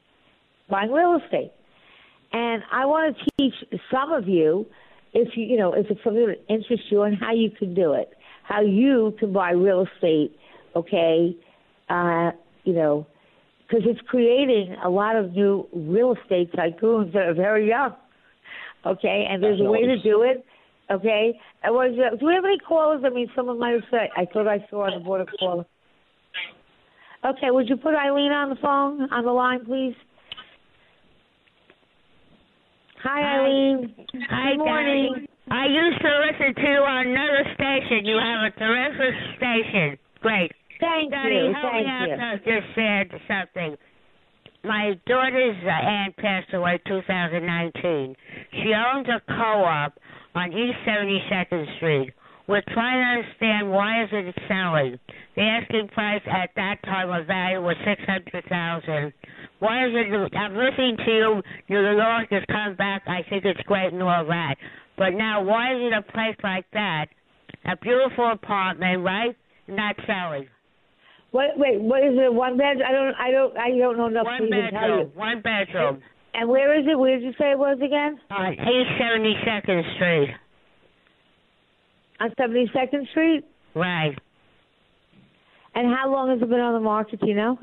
[0.71, 1.53] buying real estate.
[2.33, 3.55] And I want to teach
[3.91, 4.67] some of you
[5.13, 7.93] if you you know if it's something that interests you and how you can do
[7.95, 8.11] it,
[8.45, 10.37] how you can buy real estate,
[10.77, 11.37] okay,
[11.89, 12.31] uh,
[12.65, 13.07] you know,
[13.67, 17.95] because it's creating a lot of new real estate tycoons that are very young,
[18.87, 20.45] okay, and there's a way to do it.
[20.91, 23.03] Okay, and was, uh, do we have any callers?
[23.07, 24.09] I mean, someone might have said.
[24.17, 25.65] I thought I saw on the board a caller.
[27.25, 29.95] Okay, would you put Eileen on the phone on the line, please?
[33.03, 33.95] Hi, Eileen.
[34.29, 35.27] Hi, Good morning.
[35.51, 38.05] I used to listen to you on another station.
[38.05, 39.99] You have a terrific station.
[40.21, 40.53] Great.
[40.81, 41.53] Thank Dottie, you.
[41.55, 42.17] help Thank me out you.
[42.17, 42.35] now.
[42.37, 43.77] Just said something.
[44.65, 48.15] My daughter's uh, aunt passed away 2019.
[48.53, 49.95] She owns a co-op
[50.35, 52.13] on East 72nd Street.
[52.47, 54.99] We're trying to understand why isn't it selling.
[55.37, 59.13] The asking price at that time of value was six hundred thousand.
[59.61, 60.37] Why is it?
[60.37, 61.43] I'm listening to you.
[61.69, 63.03] New York has come back.
[63.07, 64.57] I think it's great and all that.
[64.97, 67.07] But now, why is it a place like that,
[67.65, 69.37] a beautiful apartment, right,
[69.69, 70.49] not selling?
[71.31, 71.57] What?
[71.57, 71.81] wait.
[71.81, 72.33] What is it?
[72.33, 72.79] One bed?
[72.87, 73.15] I don't.
[73.15, 73.57] I don't.
[73.57, 74.99] I don't know enough One to even tell bedroom.
[75.15, 75.19] you.
[75.19, 76.03] One bedroom.
[76.35, 76.99] And where is it?
[76.99, 78.19] Where did you say it was again?
[78.31, 80.31] Uh, on East Seventy Second Street.
[82.21, 83.45] On Seventy Second Street.
[83.75, 84.17] Right.
[85.75, 87.21] And how long has it been on the market?
[87.23, 87.59] You know.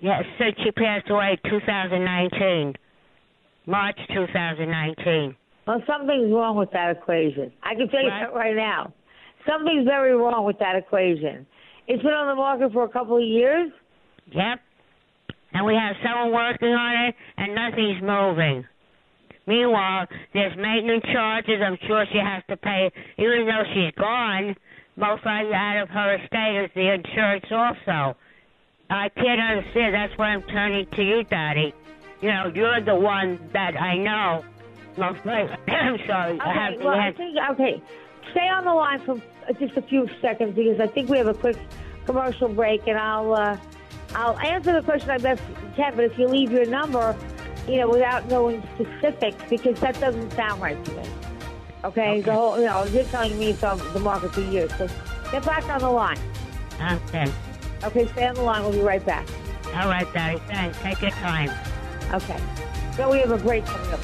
[0.00, 2.74] Yes, since she passed away 2019.
[3.66, 5.36] March 2019.
[5.66, 7.52] Well, something's wrong with that equation.
[7.62, 8.20] I can tell you Right.
[8.20, 8.92] that right now.
[9.46, 11.46] Something's very wrong with that equation.
[11.86, 13.70] It's been on the market for a couple of years.
[14.32, 14.60] Yep.
[15.52, 18.64] And we have someone working on it, and nothing's moving.
[19.46, 21.60] Meanwhile, there's maintenance charges.
[21.60, 24.56] I'm sure she has to pay, even though she's gone.
[24.96, 28.16] Most likely out of her estate is the insurance also.
[28.90, 29.94] I can't understand.
[29.94, 31.72] That's why I'm turning to you, Dottie.
[32.20, 34.44] You know, you're the one that I know.
[34.98, 35.16] I'm
[36.06, 36.40] sorry.
[36.40, 37.82] I have Okay, to well, I think okay.
[38.32, 39.20] Stay on the line for
[39.58, 41.56] just a few seconds because I think we have a quick
[42.04, 43.56] commercial break, and I'll uh,
[44.14, 45.42] I'll answer the question I best
[45.76, 45.94] can.
[45.94, 47.16] But if you leave your number,
[47.68, 51.02] you know, without knowing specifics, because that doesn't sound right to me.
[51.84, 54.70] Okay, the whole you know you're telling me it's on the market for years.
[54.76, 54.88] So
[55.30, 56.18] get back on the line.
[57.08, 57.32] Okay.
[57.82, 58.62] Okay, stay on the line.
[58.62, 59.26] We'll be right back.
[59.74, 60.38] All right, Dottie.
[60.48, 60.78] Thanks.
[60.80, 61.50] Take your time.
[62.12, 62.38] Okay.
[62.96, 64.00] So we have a break coming up.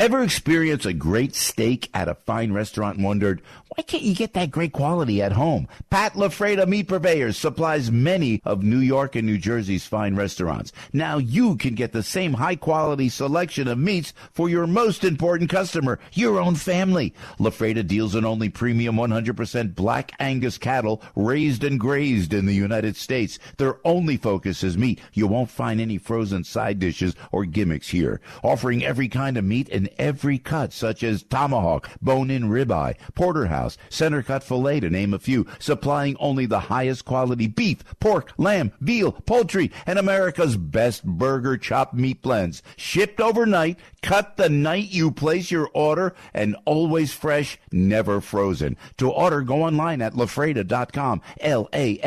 [0.00, 3.42] Ever experience a great steak at a fine restaurant and wondered,
[3.76, 5.68] why can't you get that great quality at home?
[5.90, 10.72] Pat LaFrieda Meat Purveyors supplies many of New York and New Jersey's fine restaurants.
[10.92, 15.50] Now you can get the same high quality selection of meats for your most important
[15.50, 17.14] customer, your own family.
[17.38, 22.96] LaFreda deals in only premium 100% black Angus cattle raised and grazed in the United
[22.96, 23.38] States.
[23.58, 25.00] Their only focus is meat.
[25.12, 28.20] You won't find any frozen side dishes or gimmicks here.
[28.42, 34.22] Offering every kind of meat in every cut, such as tomahawk, bone-in ribeye, porterhouse, center
[34.22, 39.12] cut filet, to name a few, supplying only the highest quality beef, pork, lamb, veal,
[39.12, 42.62] poultry, and America's best burger chopped meat blends.
[42.76, 48.76] Shipped overnight, cut the night you place your order, and always fresh, never frozen.
[48.98, 52.02] To order, go online at lafrieda.com, L-A-F-R-I-E-D-A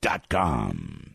[0.00, 1.07] dot com.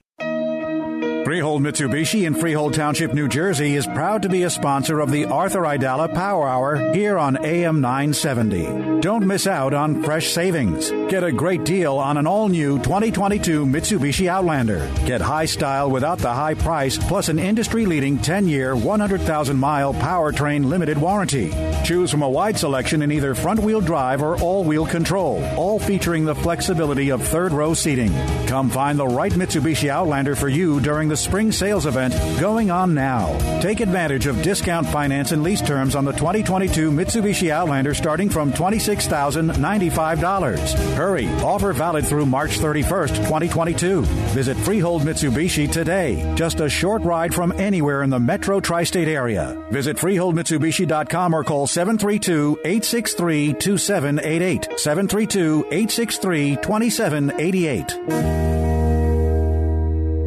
[1.34, 5.26] Freehold Mitsubishi in Freehold Township, New Jersey is proud to be a sponsor of the
[5.26, 9.02] Arthur Aidala Power Hour here on AM 970.
[9.02, 10.92] Don't miss out on fresh savings.
[11.10, 14.90] Get a great deal on an all new 2022 Mitsubishi Outlander.
[15.06, 19.94] Get high style without the high price, plus an industry leading 10 year, 100,000 mile
[19.96, 21.52] powertrain limited warranty.
[21.84, 25.80] Choose from a wide selection in either front wheel drive or all wheel control, all
[25.80, 28.14] featuring the flexibility of third row seating.
[28.48, 32.94] Come find the right Mitsubishi Outlander for you during the spring sales event going on
[32.94, 33.38] now.
[33.62, 38.52] Take advantage of discount finance and lease terms on the 2022 Mitsubishi Outlander starting from
[38.52, 40.96] $26,095.
[40.96, 44.02] Hurry, offer valid through March 31st, 2022.
[44.02, 46.34] Visit Freehold Mitsubishi today.
[46.36, 49.58] Just a short ride from anywhere in the metro tri state area.
[49.72, 54.78] Visit FreeholdMitsubishi.com or call 732 863 2788.
[54.78, 58.63] 732 863 2788.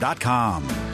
[0.00, 0.93] SalemSurroundNewYork.com.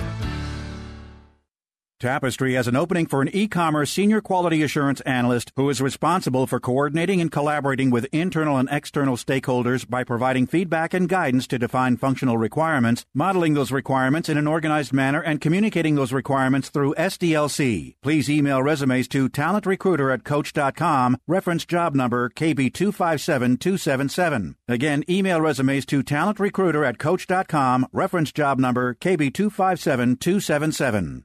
[2.01, 6.59] Tapestry has an opening for an e-commerce senior quality assurance analyst who is responsible for
[6.59, 11.99] coordinating and collaborating with internal and external stakeholders by providing feedback and guidance to define
[11.99, 17.97] functional requirements, modeling those requirements in an organized manner, and communicating those requirements through SDLC.
[18.03, 24.55] Please email resumes to talentrecruiter at coach.com, reference job number KB257277.
[24.69, 31.25] Again, email resumes to talentrecruiter at coach.com, reference job number KB257277.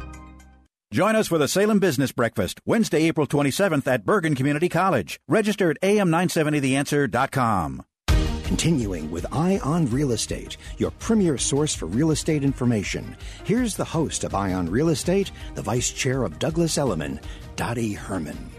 [0.91, 5.21] Join us for the Salem Business Breakfast, Wednesday, April 27th at Bergen Community College.
[5.25, 7.83] Register at am970theanswer.com.
[8.43, 13.15] Continuing with Eye on Real Estate, your premier source for real estate information.
[13.45, 17.21] Here's the host of Eye on Real Estate, the vice chair of Douglas Elliman,
[17.55, 18.51] Dottie Herman.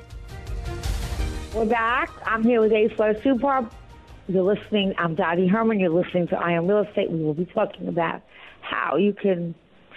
[1.53, 2.11] We're back.
[2.25, 3.69] I'm here with A Flow Super.
[4.27, 4.95] You're listening.
[4.97, 5.81] I'm Dottie Herman.
[5.81, 7.11] You're listening to Eye on Real Estate.
[7.11, 8.23] We will be talking about
[8.63, 9.55] how you can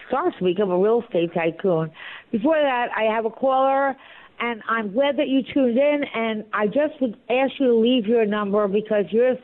[0.07, 1.91] start to become a real estate tycoon.
[2.35, 3.95] Before that, I have a caller,
[4.41, 6.01] and I'm glad that you tuned in.
[6.13, 9.37] And I just would ask you to leave your number because you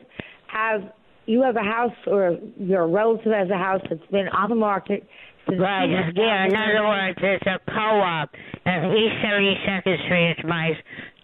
[0.48, 0.82] have
[1.24, 5.06] you have a house or your relative has a house that's been on the market
[5.48, 8.30] since Right, yeah, in other words, it's a co-op
[8.66, 10.34] at East 72nd Street.
[10.36, 10.72] It's my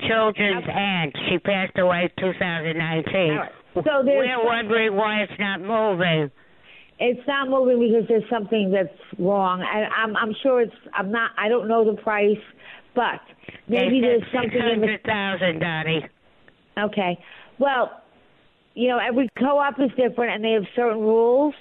[0.08, 1.14] children's aunt.
[1.28, 3.38] She passed away 2019.
[3.74, 6.30] So there's We're wondering why it's not moving.
[7.00, 8.88] It's not moving because there's something that's
[9.18, 9.62] wrong.
[9.62, 12.36] I, I'm I'm sure it's I'm not I don't know the price,
[12.94, 13.20] but
[13.68, 16.00] maybe there's something in the 600,000, Dottie.
[16.76, 17.18] Okay.
[17.58, 18.02] Well,
[18.74, 21.54] you know, every co-op is different and they have certain rules,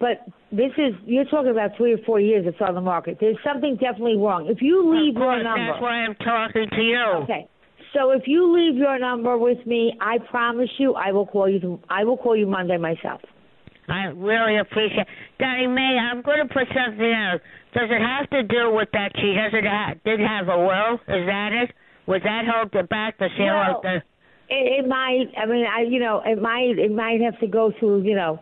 [0.00, 3.18] but this is you're talking about three or four years it's on the market.
[3.20, 4.48] There's something definitely wrong.
[4.48, 7.04] If you leave Of your course, number, that's why I'm talking to you.
[7.24, 7.48] Okay.
[7.94, 11.80] So if you leave your number with me, I promise you I will call you.
[11.88, 13.20] I will call you Monday myself.
[13.88, 15.06] I really appreciate.
[15.38, 17.40] Dottie May, I'm going to put something out.
[17.74, 20.94] Does it have to do with that she doesn't ha- didn't have a will?
[21.08, 21.70] Is that it?
[22.06, 23.96] Was that hold it back the sale Well, of the?
[24.48, 25.32] It, it might.
[25.36, 26.78] I mean, I you know, it might.
[26.78, 28.40] It might have to go through you know,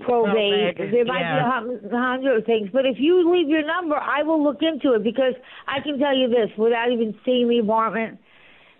[0.00, 0.76] probate.
[0.76, 1.60] Probate, there might yeah.
[1.62, 2.68] be a a hundred of things.
[2.72, 5.34] But if you leave your number, I will look into it because
[5.68, 8.18] I can tell you this without even seeing the apartment.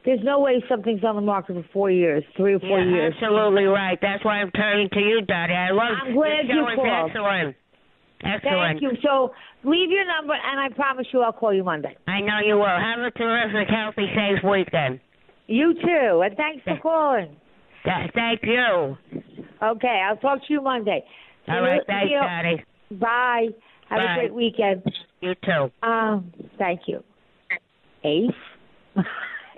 [0.05, 3.15] There's no way something's on the market for four years, three or four yeah, years.
[3.17, 3.99] absolutely right.
[4.03, 5.53] That's why I'm turning to you, Dottie.
[5.53, 5.95] I love.
[6.05, 7.11] I'm glad you called.
[7.11, 7.57] Excellent.
[8.25, 8.81] Excellent.
[8.81, 8.91] Thank you.
[9.03, 9.33] So
[9.65, 11.97] leave your number, and I promise you, I'll call you Monday.
[12.07, 12.65] I know you will.
[12.67, 15.01] Have a terrific, healthy, safe weekend.
[15.47, 17.37] You too, and thanks for calling.
[17.85, 18.97] Th- Thank you.
[19.63, 21.05] Okay, I'll talk to you Monday.
[21.49, 22.13] All You- right, thanks,
[22.91, 22.97] you.
[22.99, 23.49] Bye.
[23.89, 24.13] Have Bye.
[24.13, 24.83] a great weekend.
[25.21, 25.71] You too.
[25.87, 27.03] Um, thank you.
[28.05, 28.31] Ace.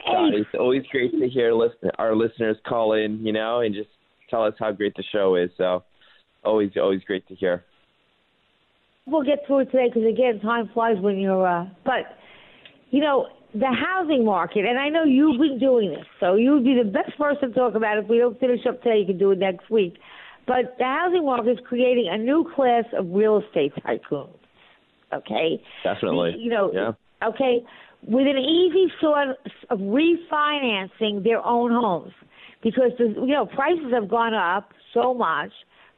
[0.06, 3.88] God, it's always great to hear listen, our listeners call in, you know, and just
[4.30, 5.50] tell us how great the show is.
[5.56, 5.84] So,
[6.44, 7.64] always, always great to hear.
[9.06, 11.46] We'll get through it today because again, time flies when you're.
[11.46, 12.16] Uh, but
[12.90, 16.64] you know, the housing market, and I know you've been doing this, so you would
[16.64, 18.04] be the best person to talk about it.
[18.04, 19.94] If we don't finish up today, you can do it next week.
[20.46, 24.28] But the housing market is creating a new class of real estate tycoons.
[25.12, 25.62] Okay.
[25.82, 26.36] Definitely.
[26.38, 26.92] You know, Yeah.
[27.28, 27.64] okay,
[28.06, 29.28] with an easy sort
[29.70, 32.12] of refinancing their own homes
[32.62, 35.50] because the, you know prices have gone up so much.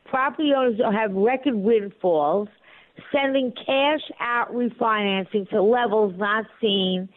[0.05, 2.49] Property owners have record windfalls,
[3.13, 7.09] sending cash out refinancing to levels not seen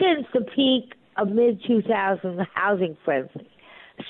[0.00, 3.48] since the peak of mid 2000 housing frenzy.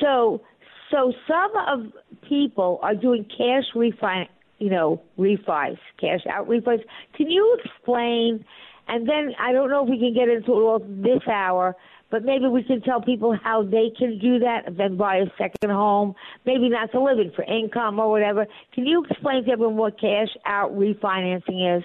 [0.00, 0.42] So,
[0.90, 1.92] so some of
[2.28, 4.26] people are doing cash refi,
[4.58, 6.80] you know, refis, cash out refis.
[7.16, 8.44] Can you explain?
[8.88, 11.76] And then I don't know if we can get into it all this hour,
[12.10, 15.26] but maybe we can tell people how they can do that and then buy a
[15.36, 16.14] second home,
[16.46, 18.46] maybe not to live in for income or whatever.
[18.74, 21.84] Can you explain to everyone what cash out refinancing is?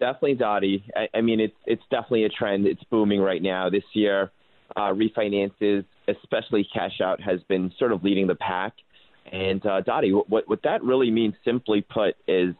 [0.00, 0.84] Definitely, Dottie.
[0.96, 2.66] I, I mean, it's it's definitely a trend.
[2.66, 3.70] It's booming right now.
[3.70, 4.32] This year,
[4.74, 8.72] uh, refinances, especially cash out, has been sort of leading the pack.
[9.30, 12.54] And uh, Dottie, what what that really means, simply put, is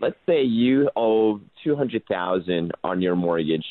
[0.00, 3.64] let's say you owe two hundred thousand on your mortgage,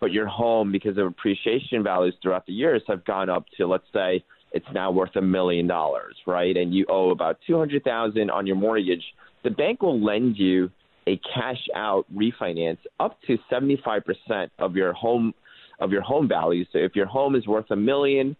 [0.00, 3.86] but your home, because of appreciation values throughout the years, have gone up to let's
[3.92, 6.56] say it's now worth a million dollars, right?
[6.56, 9.04] And you owe about two hundred thousand on your mortgage.
[9.42, 10.70] The bank will lend you
[11.06, 15.34] a cash out refinance up to 75% of your home
[15.80, 16.64] of your home value.
[16.72, 18.36] So if your home is worth a million,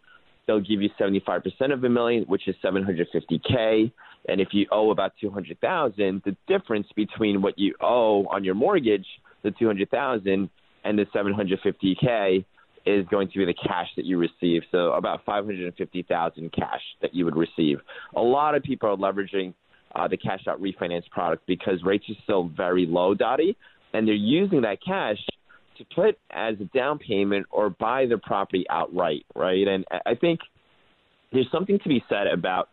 [0.47, 3.91] they'll give you 75% of a million, which is 750k.
[4.29, 9.07] And if you owe about 200,000, the difference between what you owe on your mortgage,
[9.43, 10.49] the 200,000
[10.85, 12.45] and the 750k
[12.87, 14.63] is going to be the cash that you receive.
[14.71, 17.79] So about 550,000 cash that you would receive.
[18.15, 19.55] A lot of people are leveraging
[19.95, 23.57] uh, the cash out refinance product because rates are still very low, Dottie,
[23.93, 25.19] and they're using that cash
[25.79, 29.67] to put as a down payment or buy the property outright, right?
[29.67, 30.41] And I- I think
[31.33, 32.69] there's something to be said about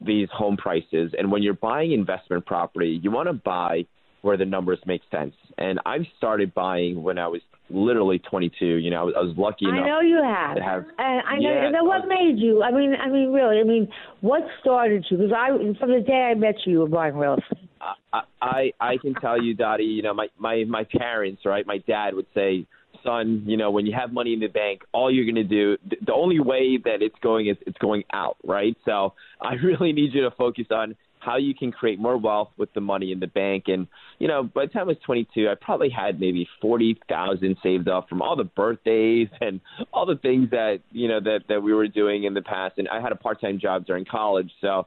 [0.00, 1.12] these home prices.
[1.16, 3.86] And when you're buying investment property, you want to buy
[4.22, 5.34] where the numbers make sense.
[5.58, 8.64] And I've started buying when I was literally 22.
[8.64, 10.56] You know, I was, I was lucky enough I know you have.
[10.56, 10.84] to have.
[10.98, 11.50] And I know.
[11.50, 12.62] Yeah, and what made you?
[12.62, 13.60] I mean, I mean, really.
[13.60, 13.88] I mean,
[14.22, 15.18] what started you?
[15.18, 17.68] Because I, from the day I met you, you were buying real estate.
[18.12, 19.84] I, I I can tell you, Dottie.
[19.84, 21.66] You know, my my my parents, right?
[21.66, 22.66] My dad would say,
[23.04, 25.76] "Son, you know, when you have money in the bank, all you're going to do,
[25.88, 28.76] th- the only way that it's going is it's going out, right?
[28.84, 32.72] So I really need you to focus on how you can create more wealth with
[32.74, 33.64] the money in the bank.
[33.68, 33.86] And
[34.18, 37.88] you know, by the time I was 22, I probably had maybe forty thousand saved
[37.88, 39.60] up from all the birthdays and
[39.92, 42.78] all the things that you know that that we were doing in the past.
[42.78, 44.86] And I had a part-time job during college, so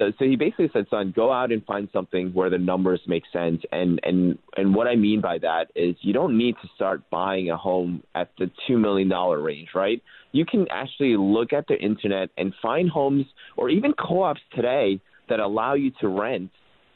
[0.00, 3.62] so, he basically said, "Son, go out and find something where the numbers make sense."
[3.70, 7.50] And and and what I mean by that is you don't need to start buying
[7.50, 10.02] a home at the two million dollar range, right?
[10.32, 13.26] You can actually look at the internet and find homes
[13.56, 16.50] or even co-ops today that allow you to rent.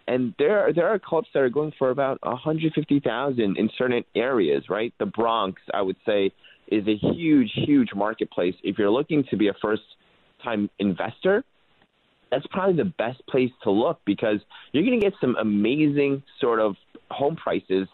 [0.07, 3.59] And there are, there are co-ops that are going for about one hundred fifty thousand
[3.59, 4.95] in certain areas, right?
[4.99, 6.31] The Bronx, I would say,
[6.69, 8.55] is a huge, huge marketplace.
[8.63, 9.83] If you're looking to be a first
[10.43, 11.45] time investor,
[12.31, 14.41] that's probably the best place to look because
[14.73, 16.77] you're going to get some amazing sort of
[17.11, 17.87] home prices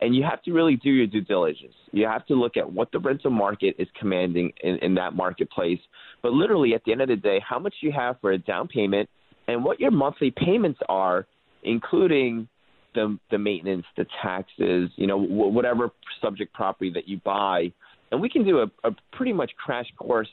[0.00, 1.74] and you have to really do your due diligence.
[1.92, 5.78] You have to look at what the rental market is commanding in, in that marketplace.
[6.22, 8.68] But literally, at the end of the day, how much you have for a down
[8.68, 9.08] payment
[9.46, 11.26] and what your monthly payments are,
[11.62, 12.48] including
[12.94, 17.72] the the maintenance, the taxes, you know, wh- whatever subject property that you buy.
[18.10, 20.28] And we can do a, a pretty much crash course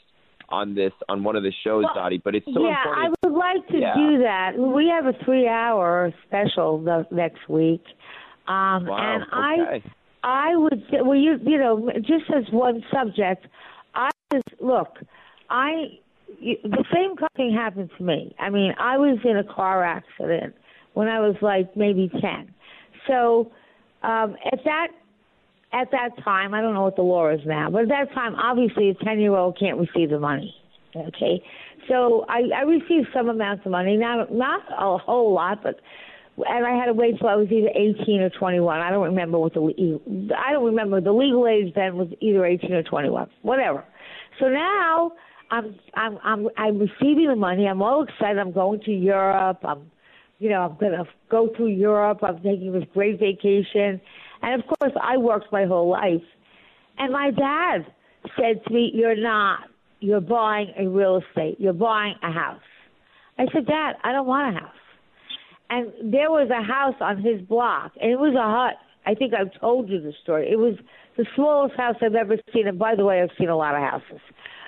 [0.52, 2.22] on this on one of the shows, well, Dottie.
[2.24, 3.18] But it's so yeah, important.
[3.24, 3.94] I would like to yeah.
[3.96, 4.58] do that.
[4.58, 7.84] We have a three-hour special the, next week,
[8.48, 9.88] um, wow, and okay.
[10.24, 13.48] I I would well you you know just as one subject,
[13.96, 14.98] I just look,
[15.50, 16.00] I
[16.40, 18.36] the same thing happened to me.
[18.40, 20.56] I mean, I was in a car accident
[20.94, 22.54] when I was like maybe ten,
[23.08, 23.52] so
[24.04, 24.88] um, at that
[25.74, 28.36] at that time, I don't know what the law is now, but at that time,
[28.36, 30.54] obviously, a 10 year old can't receive the money.
[30.96, 31.42] Okay.
[31.88, 35.80] So I, I received some amounts of money, not, not a whole lot, but,
[36.38, 38.80] and I had to wait till I was either 18 or 21.
[38.80, 41.00] I don't remember what the, I don't remember.
[41.00, 43.86] The legal age then was either 18 or 21, whatever.
[44.40, 45.14] So now
[45.50, 47.68] I'm, I'm, I'm, I'm receiving the money.
[47.68, 48.40] I'm all excited.
[48.40, 49.60] I'm going to Europe.
[49.64, 49.92] I'm,
[50.40, 52.20] you know, I'm going to go through Europe.
[52.24, 54.02] I'm taking this great vacation
[54.42, 56.24] and of course, I worked my whole life.
[56.98, 57.86] And my dad
[58.36, 59.60] said to me, You're not.
[60.00, 61.58] You're buying a real estate.
[61.60, 62.62] You're buying a house.
[63.38, 64.76] I said, Dad, I don't want a house.
[65.70, 68.76] And there was a house on his block, and it was a hut.
[69.06, 70.50] I think I've told you the story.
[70.52, 70.76] It was
[71.18, 72.68] the smallest house I've ever seen.
[72.68, 74.22] And by the way, I've seen a lot of houses.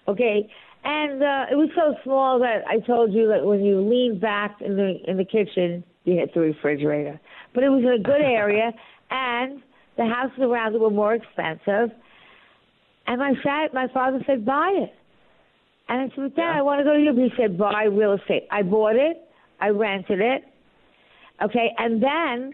[0.07, 0.49] Okay.
[0.83, 4.57] And uh, it was so small that I told you that when you leaned back
[4.59, 7.19] in the in the kitchen, you hit the refrigerator.
[7.53, 8.71] But it was in a good area,
[9.13, 9.61] and
[9.95, 11.95] the houses around it were more expensive.
[13.05, 14.93] And my dad, my father said, buy it.
[15.87, 16.59] And I said, Dad, yeah.
[16.59, 17.17] I want to go to Europe.
[17.17, 18.47] He said, buy real estate.
[18.51, 19.17] I bought it.
[19.59, 20.43] I rented it.
[21.43, 21.71] Okay.
[21.77, 22.53] And then,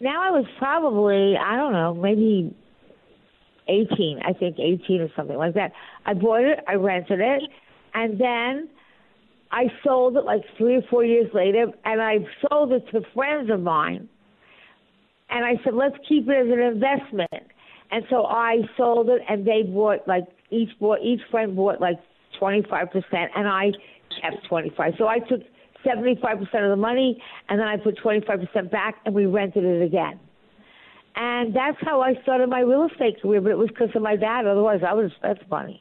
[0.00, 2.54] now I was probably, I don't know, maybe
[3.68, 5.72] 18, I think 18 or something like that.
[6.06, 6.60] I bought it.
[6.66, 7.42] I rented it.
[7.94, 8.68] And then
[9.52, 11.66] I sold it like three or four years later.
[11.84, 12.18] And I
[12.48, 14.08] sold it to friends of mine
[15.30, 17.50] and I said, let's keep it as an investment.
[17.90, 21.98] And so I sold it, and they bought like each bought each friend bought like
[22.38, 23.70] twenty five percent, and I
[24.20, 24.94] kept twenty five.
[24.98, 25.40] So I took
[25.84, 29.14] seventy five percent of the money, and then I put twenty five percent back, and
[29.14, 30.18] we rented it again.
[31.14, 33.40] And that's how I started my real estate career.
[33.40, 34.46] But it was because of my dad.
[34.46, 35.80] Otherwise, I would have spent money.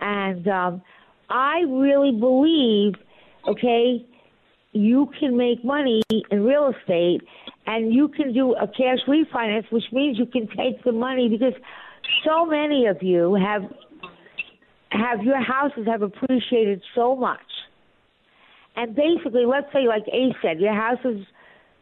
[0.00, 0.82] And um,
[1.30, 2.94] I really believe,
[3.48, 4.06] okay,
[4.72, 7.22] you can make money in real estate
[7.66, 11.54] and you can do a cash refinance, which means you can take the money because
[12.24, 13.62] so many of you have
[14.90, 17.40] have your houses have appreciated so much.
[18.76, 21.26] And basically, let's say, like Ace said, your house is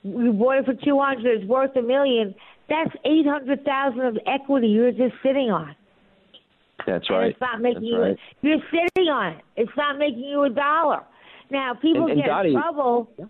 [0.02, 2.34] you bought it for two hundred, it's worth a million.
[2.68, 5.74] That's eight hundred thousand of equity you're just sitting on.
[6.86, 7.24] That's right.
[7.24, 8.00] And it's not making That's you.
[8.00, 8.16] right.
[8.42, 9.44] You're sitting on it.
[9.56, 11.02] It's not making you a dollar.
[11.50, 13.08] Now people And- and get Dottie- in trouble.
[13.18, 13.24] Yeah,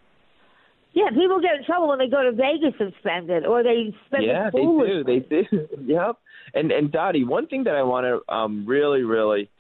[0.95, 4.25] people get in trouble when they go to Vegas and spend it, or they spend
[4.25, 5.05] yeah, it they do.
[5.05, 5.69] They do.
[5.87, 6.17] yep.
[6.55, 9.51] And and Dottie, one thing that I want to um, really, really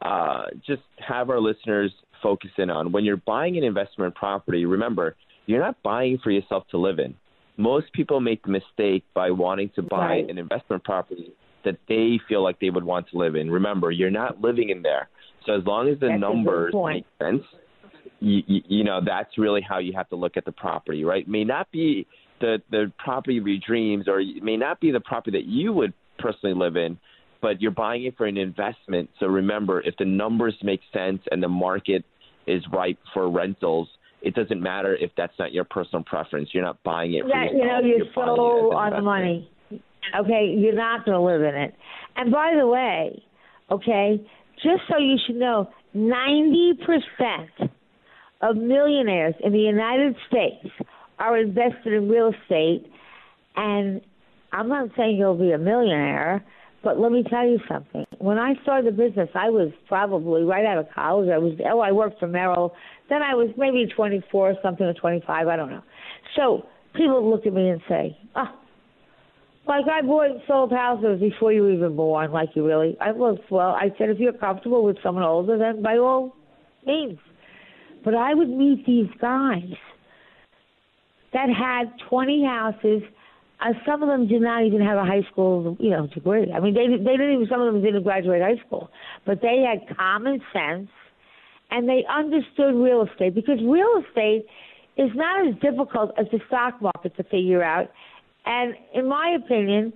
[0.00, 4.64] uh, just have our listeners focus in on when you're buying an investment property.
[4.64, 5.16] Remember,
[5.46, 7.14] you're not buying for yourself to live in.
[7.56, 10.30] Most people make the mistake by wanting to buy Right.
[10.30, 11.32] an investment property
[11.64, 13.50] that they feel like they would want to live in.
[13.50, 15.08] Remember, you're not living in there.
[15.46, 17.42] So as long as the That's numbers make sense,
[18.20, 21.22] you, you, you know that's really how you have to look at the property, right?
[21.22, 22.06] It may not be
[22.40, 25.72] the the property of your dreams, or it may not be the property that you
[25.72, 26.98] would personally live in,
[27.42, 29.10] but you're buying it for an investment.
[29.20, 32.04] So remember, if the numbers make sense and the market
[32.46, 33.88] is ripe for rentals,
[34.22, 36.50] it doesn't matter if that's not your personal preference.
[36.52, 39.50] You're not buying it for that you know you're You're so on the money.
[40.18, 41.74] Okay, you're not going to live in it.
[42.16, 43.22] And by the way,
[43.70, 44.24] okay,
[44.62, 47.72] just so you should know, ninety percent
[48.40, 50.66] of millionaires in the United States
[51.18, 52.90] are invested in real estate.
[53.56, 54.00] And
[54.52, 56.44] I'm not saying you'll be a millionaire,
[56.82, 58.04] but let me tell you something.
[58.18, 61.30] When I started the business, I was probably right out of college.
[61.30, 62.74] I was oh, I worked for Merrill.
[63.08, 65.48] Then I was maybe 24 or something or 25.
[65.48, 65.82] I don't know.
[66.36, 68.54] So people look at me and say, "Ah,
[69.66, 72.30] like I bought and sold houses before you were even born.
[72.30, 73.70] Like you really?" I was well.
[73.70, 76.36] I said, if you're comfortable with someone older, then by all
[76.86, 77.18] means.
[78.06, 79.74] But I would meet these guys
[81.32, 83.02] that had 20 houses.
[83.60, 86.52] Uh, some of them did not even have a high school, you know, degree.
[86.54, 87.48] I mean, they they didn't even.
[87.50, 88.90] Some of them didn't graduate high school,
[89.24, 90.88] but they had common sense,
[91.72, 94.46] and they understood real estate because real estate
[94.96, 97.90] is not as difficult as the stock market to figure out.
[98.44, 99.92] And in my opinion,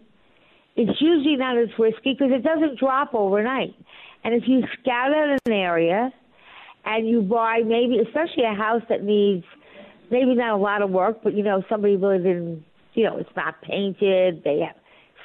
[0.74, 3.76] it's usually not as risky because it doesn't drop overnight.
[4.24, 6.12] And if you scout out an area
[6.84, 9.44] and you buy maybe, especially a house that needs
[10.10, 12.64] maybe not a lot of work, but you know somebody really didn't,
[12.94, 14.76] you know, it's not painted, they have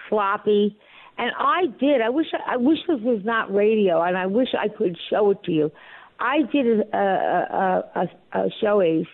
[0.09, 0.77] sloppy,
[1.17, 2.01] And I did.
[2.01, 5.43] I wish I wish this was not radio, and I wish I could show it
[5.43, 5.71] to you.
[6.19, 9.07] I did a, a, a, a show Ace,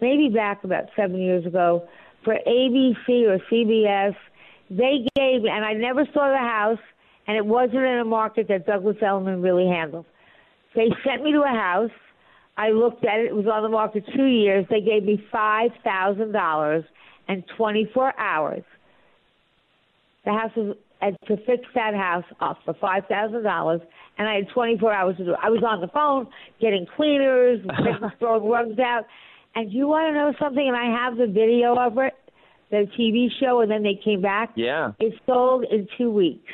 [0.00, 1.88] maybe back about seven years ago,
[2.24, 4.14] for ABC or CBS.
[4.70, 6.78] They gave, and I never saw the house,
[7.26, 10.06] and it wasn't in a market that Douglas Elliman really handled.
[10.74, 11.90] They sent me to a house.
[12.56, 13.26] I looked at it.
[13.26, 14.66] It was on the market two years.
[14.70, 16.84] They gave me five thousand dollars
[17.28, 18.64] and twenty four hours.
[20.24, 23.80] The house was and to fix that house up for five thousand dollars,
[24.18, 25.38] and I had twenty four hours to do it.
[25.42, 26.28] I was on the phone
[26.60, 27.60] getting cleaners,
[28.18, 29.02] throwing rugs out.
[29.54, 30.66] And you want to know something?
[30.66, 32.14] And I have the video of it,
[32.70, 34.52] the TV show, and then they came back.
[34.54, 34.92] Yeah.
[34.98, 36.50] It sold in two weeks.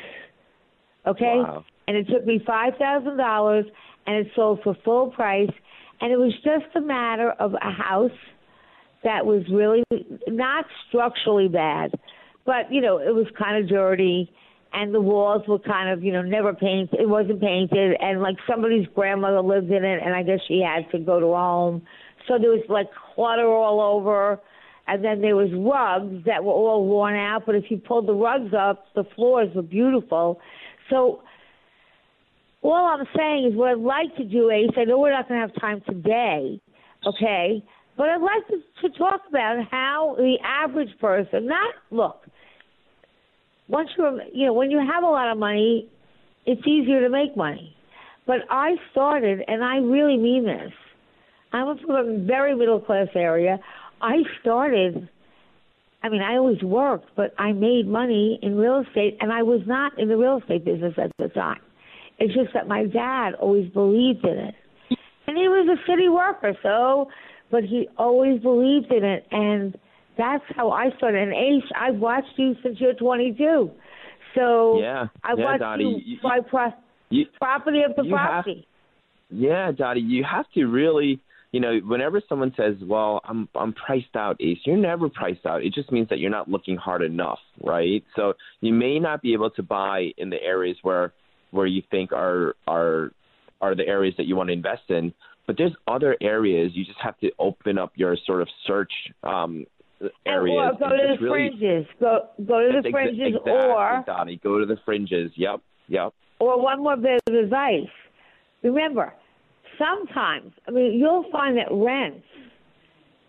[1.07, 1.37] Okay.
[1.37, 1.63] Wow.
[1.87, 3.65] And it took me five thousand dollars,
[4.09, 5.51] and it sold for full price.
[6.01, 8.17] And it was just a matter of a house
[9.03, 9.83] that was really
[10.27, 11.91] not structurally bad,
[12.43, 14.31] but you know it was kind of dirty,
[14.73, 16.99] and the walls were kind of you know never painted.
[16.99, 20.89] It wasn't painted, and like somebody's grandmother lived in it, and I guess she had
[20.91, 21.83] to go to home,
[22.27, 24.39] so there was like clutter all over.
[24.91, 28.13] And then there was rugs that were all worn out, but if you pulled the
[28.13, 30.39] rugs up, the floors were beautiful.
[30.89, 31.21] So
[32.61, 35.39] all I'm saying is what I'd like to do, Ace, I know we're not going
[35.41, 36.59] to have time today,
[37.05, 37.63] okay?
[37.97, 42.21] But I'd like to, to talk about how the average person, not, look,
[43.67, 45.89] once you're, you know, when you have a lot of money,
[46.45, 47.75] it's easier to make money.
[48.25, 50.71] But I started, and I really mean this,
[51.51, 53.59] I'm from a very middle class area.
[54.01, 55.09] I started,
[56.03, 59.61] I mean, I always worked, but I made money in real estate, and I was
[59.65, 61.59] not in the real estate business at the time.
[62.19, 64.55] It's just that my dad always believed in it.
[65.27, 67.09] And he was a city worker, so,
[67.51, 69.25] but he always believed in it.
[69.31, 69.77] And
[70.17, 71.21] that's how I started.
[71.27, 73.71] And Ace, I've watched you since you're 22.
[74.35, 75.07] So Yeah.
[75.23, 76.73] I yeah, watched Dottie, you, you- buy pro-
[77.09, 78.65] you- property you have- property.
[79.31, 81.19] Yeah, Dottie, you have to really,
[81.51, 85.63] you know, whenever someone says, "Well, I'm I'm priced out, Ace," you're never priced out.
[85.63, 88.03] It just means that you're not looking hard enough, right?
[88.15, 91.13] So you may not be able to buy in the areas where
[91.51, 93.11] where you think are are
[93.61, 95.13] are the areas that you want to invest in,
[95.47, 98.91] but there's other areas you just have to open up your sort of search
[99.23, 99.65] um
[100.25, 100.57] areas.
[100.57, 101.85] or go to the really- fringes.
[101.99, 105.31] Go go to the fringes, exactly, or Dottie, go to the fringes.
[105.35, 106.13] Yep, yep.
[106.39, 107.89] or one more bit of advice.
[108.63, 109.13] Remember,
[109.77, 112.25] sometimes I mean you'll find that rents.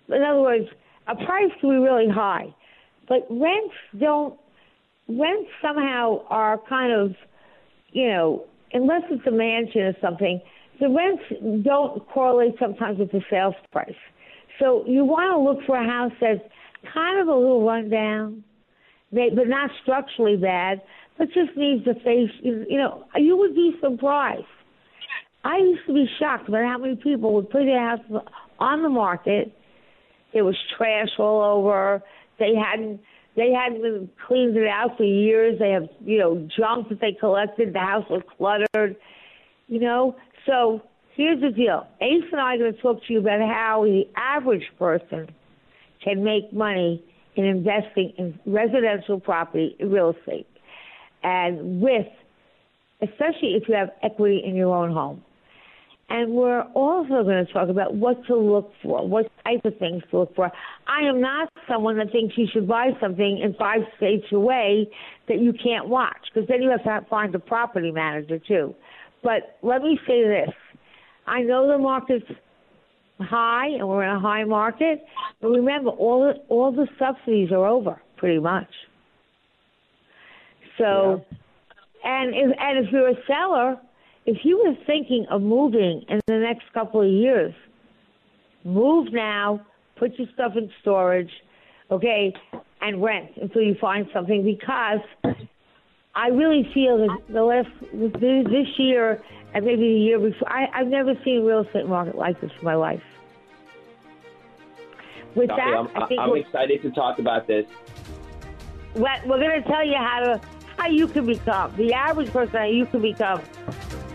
[0.09, 0.67] In other words,
[1.07, 2.55] a price can be really high,
[3.09, 4.39] but rents don't.
[5.09, 7.17] Rents somehow are kind of,
[7.93, 10.41] you know, unless it's a mansion or something,
[10.81, 11.23] the rents
[11.65, 13.91] don't correlate sometimes with the sales price.
[14.59, 16.41] So you want to look for a house that's
[16.93, 18.45] kind of a little rundown,
[19.13, 20.81] but not structurally bad,
[21.19, 22.31] but just needs a face.
[22.43, 24.45] You know, you would be surprised.
[25.45, 28.01] I used to be shocked about how many people would put their house
[28.59, 29.53] on the market.
[30.33, 32.03] There was trash all over.
[32.39, 33.01] They hadn't
[33.37, 35.59] they hadn't cleaned it out for years.
[35.59, 37.73] They have you know junk that they collected.
[37.73, 38.97] The house was cluttered.
[39.69, 40.17] You know,
[40.47, 40.83] so
[41.15, 41.87] here's the deal.
[42.01, 45.29] Ace and I are going to talk to you about how the average person
[46.03, 47.05] can make money
[47.37, 50.47] in investing in residential property, real estate,
[51.23, 52.07] and with,
[53.03, 55.23] especially if you have equity in your own home.
[56.13, 60.03] And we're also going to talk about what to look for, what type of things
[60.11, 60.51] to look for.
[60.89, 64.91] I am not someone that thinks you should buy something in five states away
[65.29, 68.75] that you can't watch, because then you have to find a property manager too.
[69.23, 70.53] But let me say this.
[71.29, 72.27] I know the market's
[73.21, 75.05] high and we're in a high market,
[75.41, 78.69] but remember all the, all the subsidies are over pretty much.
[80.77, 81.25] So,
[82.03, 83.77] and if, and if you're a seller,
[84.31, 87.53] if you were thinking of moving in the next couple of years,
[88.63, 89.61] move now,
[89.97, 91.31] put your stuff in storage,
[91.91, 92.33] okay,
[92.81, 95.01] and rent until you find something because
[96.15, 99.21] I really feel that the last this this year
[99.53, 102.53] and maybe the year before, I, I've never seen a real estate market like this
[102.57, 103.03] in my life.
[105.35, 107.67] With that, I'm, I think I'm excited to talk about this.
[108.95, 110.41] we're going to tell you how to
[110.81, 112.57] how you can become the average person.
[112.57, 113.43] How you can become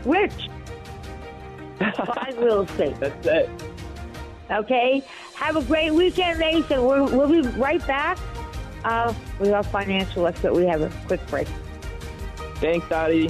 [0.06, 0.50] rich.
[1.78, 3.00] Find real estate.
[3.00, 3.50] That's it.
[4.50, 5.04] Okay.
[5.36, 8.18] Have a great weekend, Ace, and we'll, we'll be right back
[8.84, 10.54] uh, with our financial expert.
[10.54, 11.48] We have a quick break.
[12.56, 13.30] Thanks, Dottie.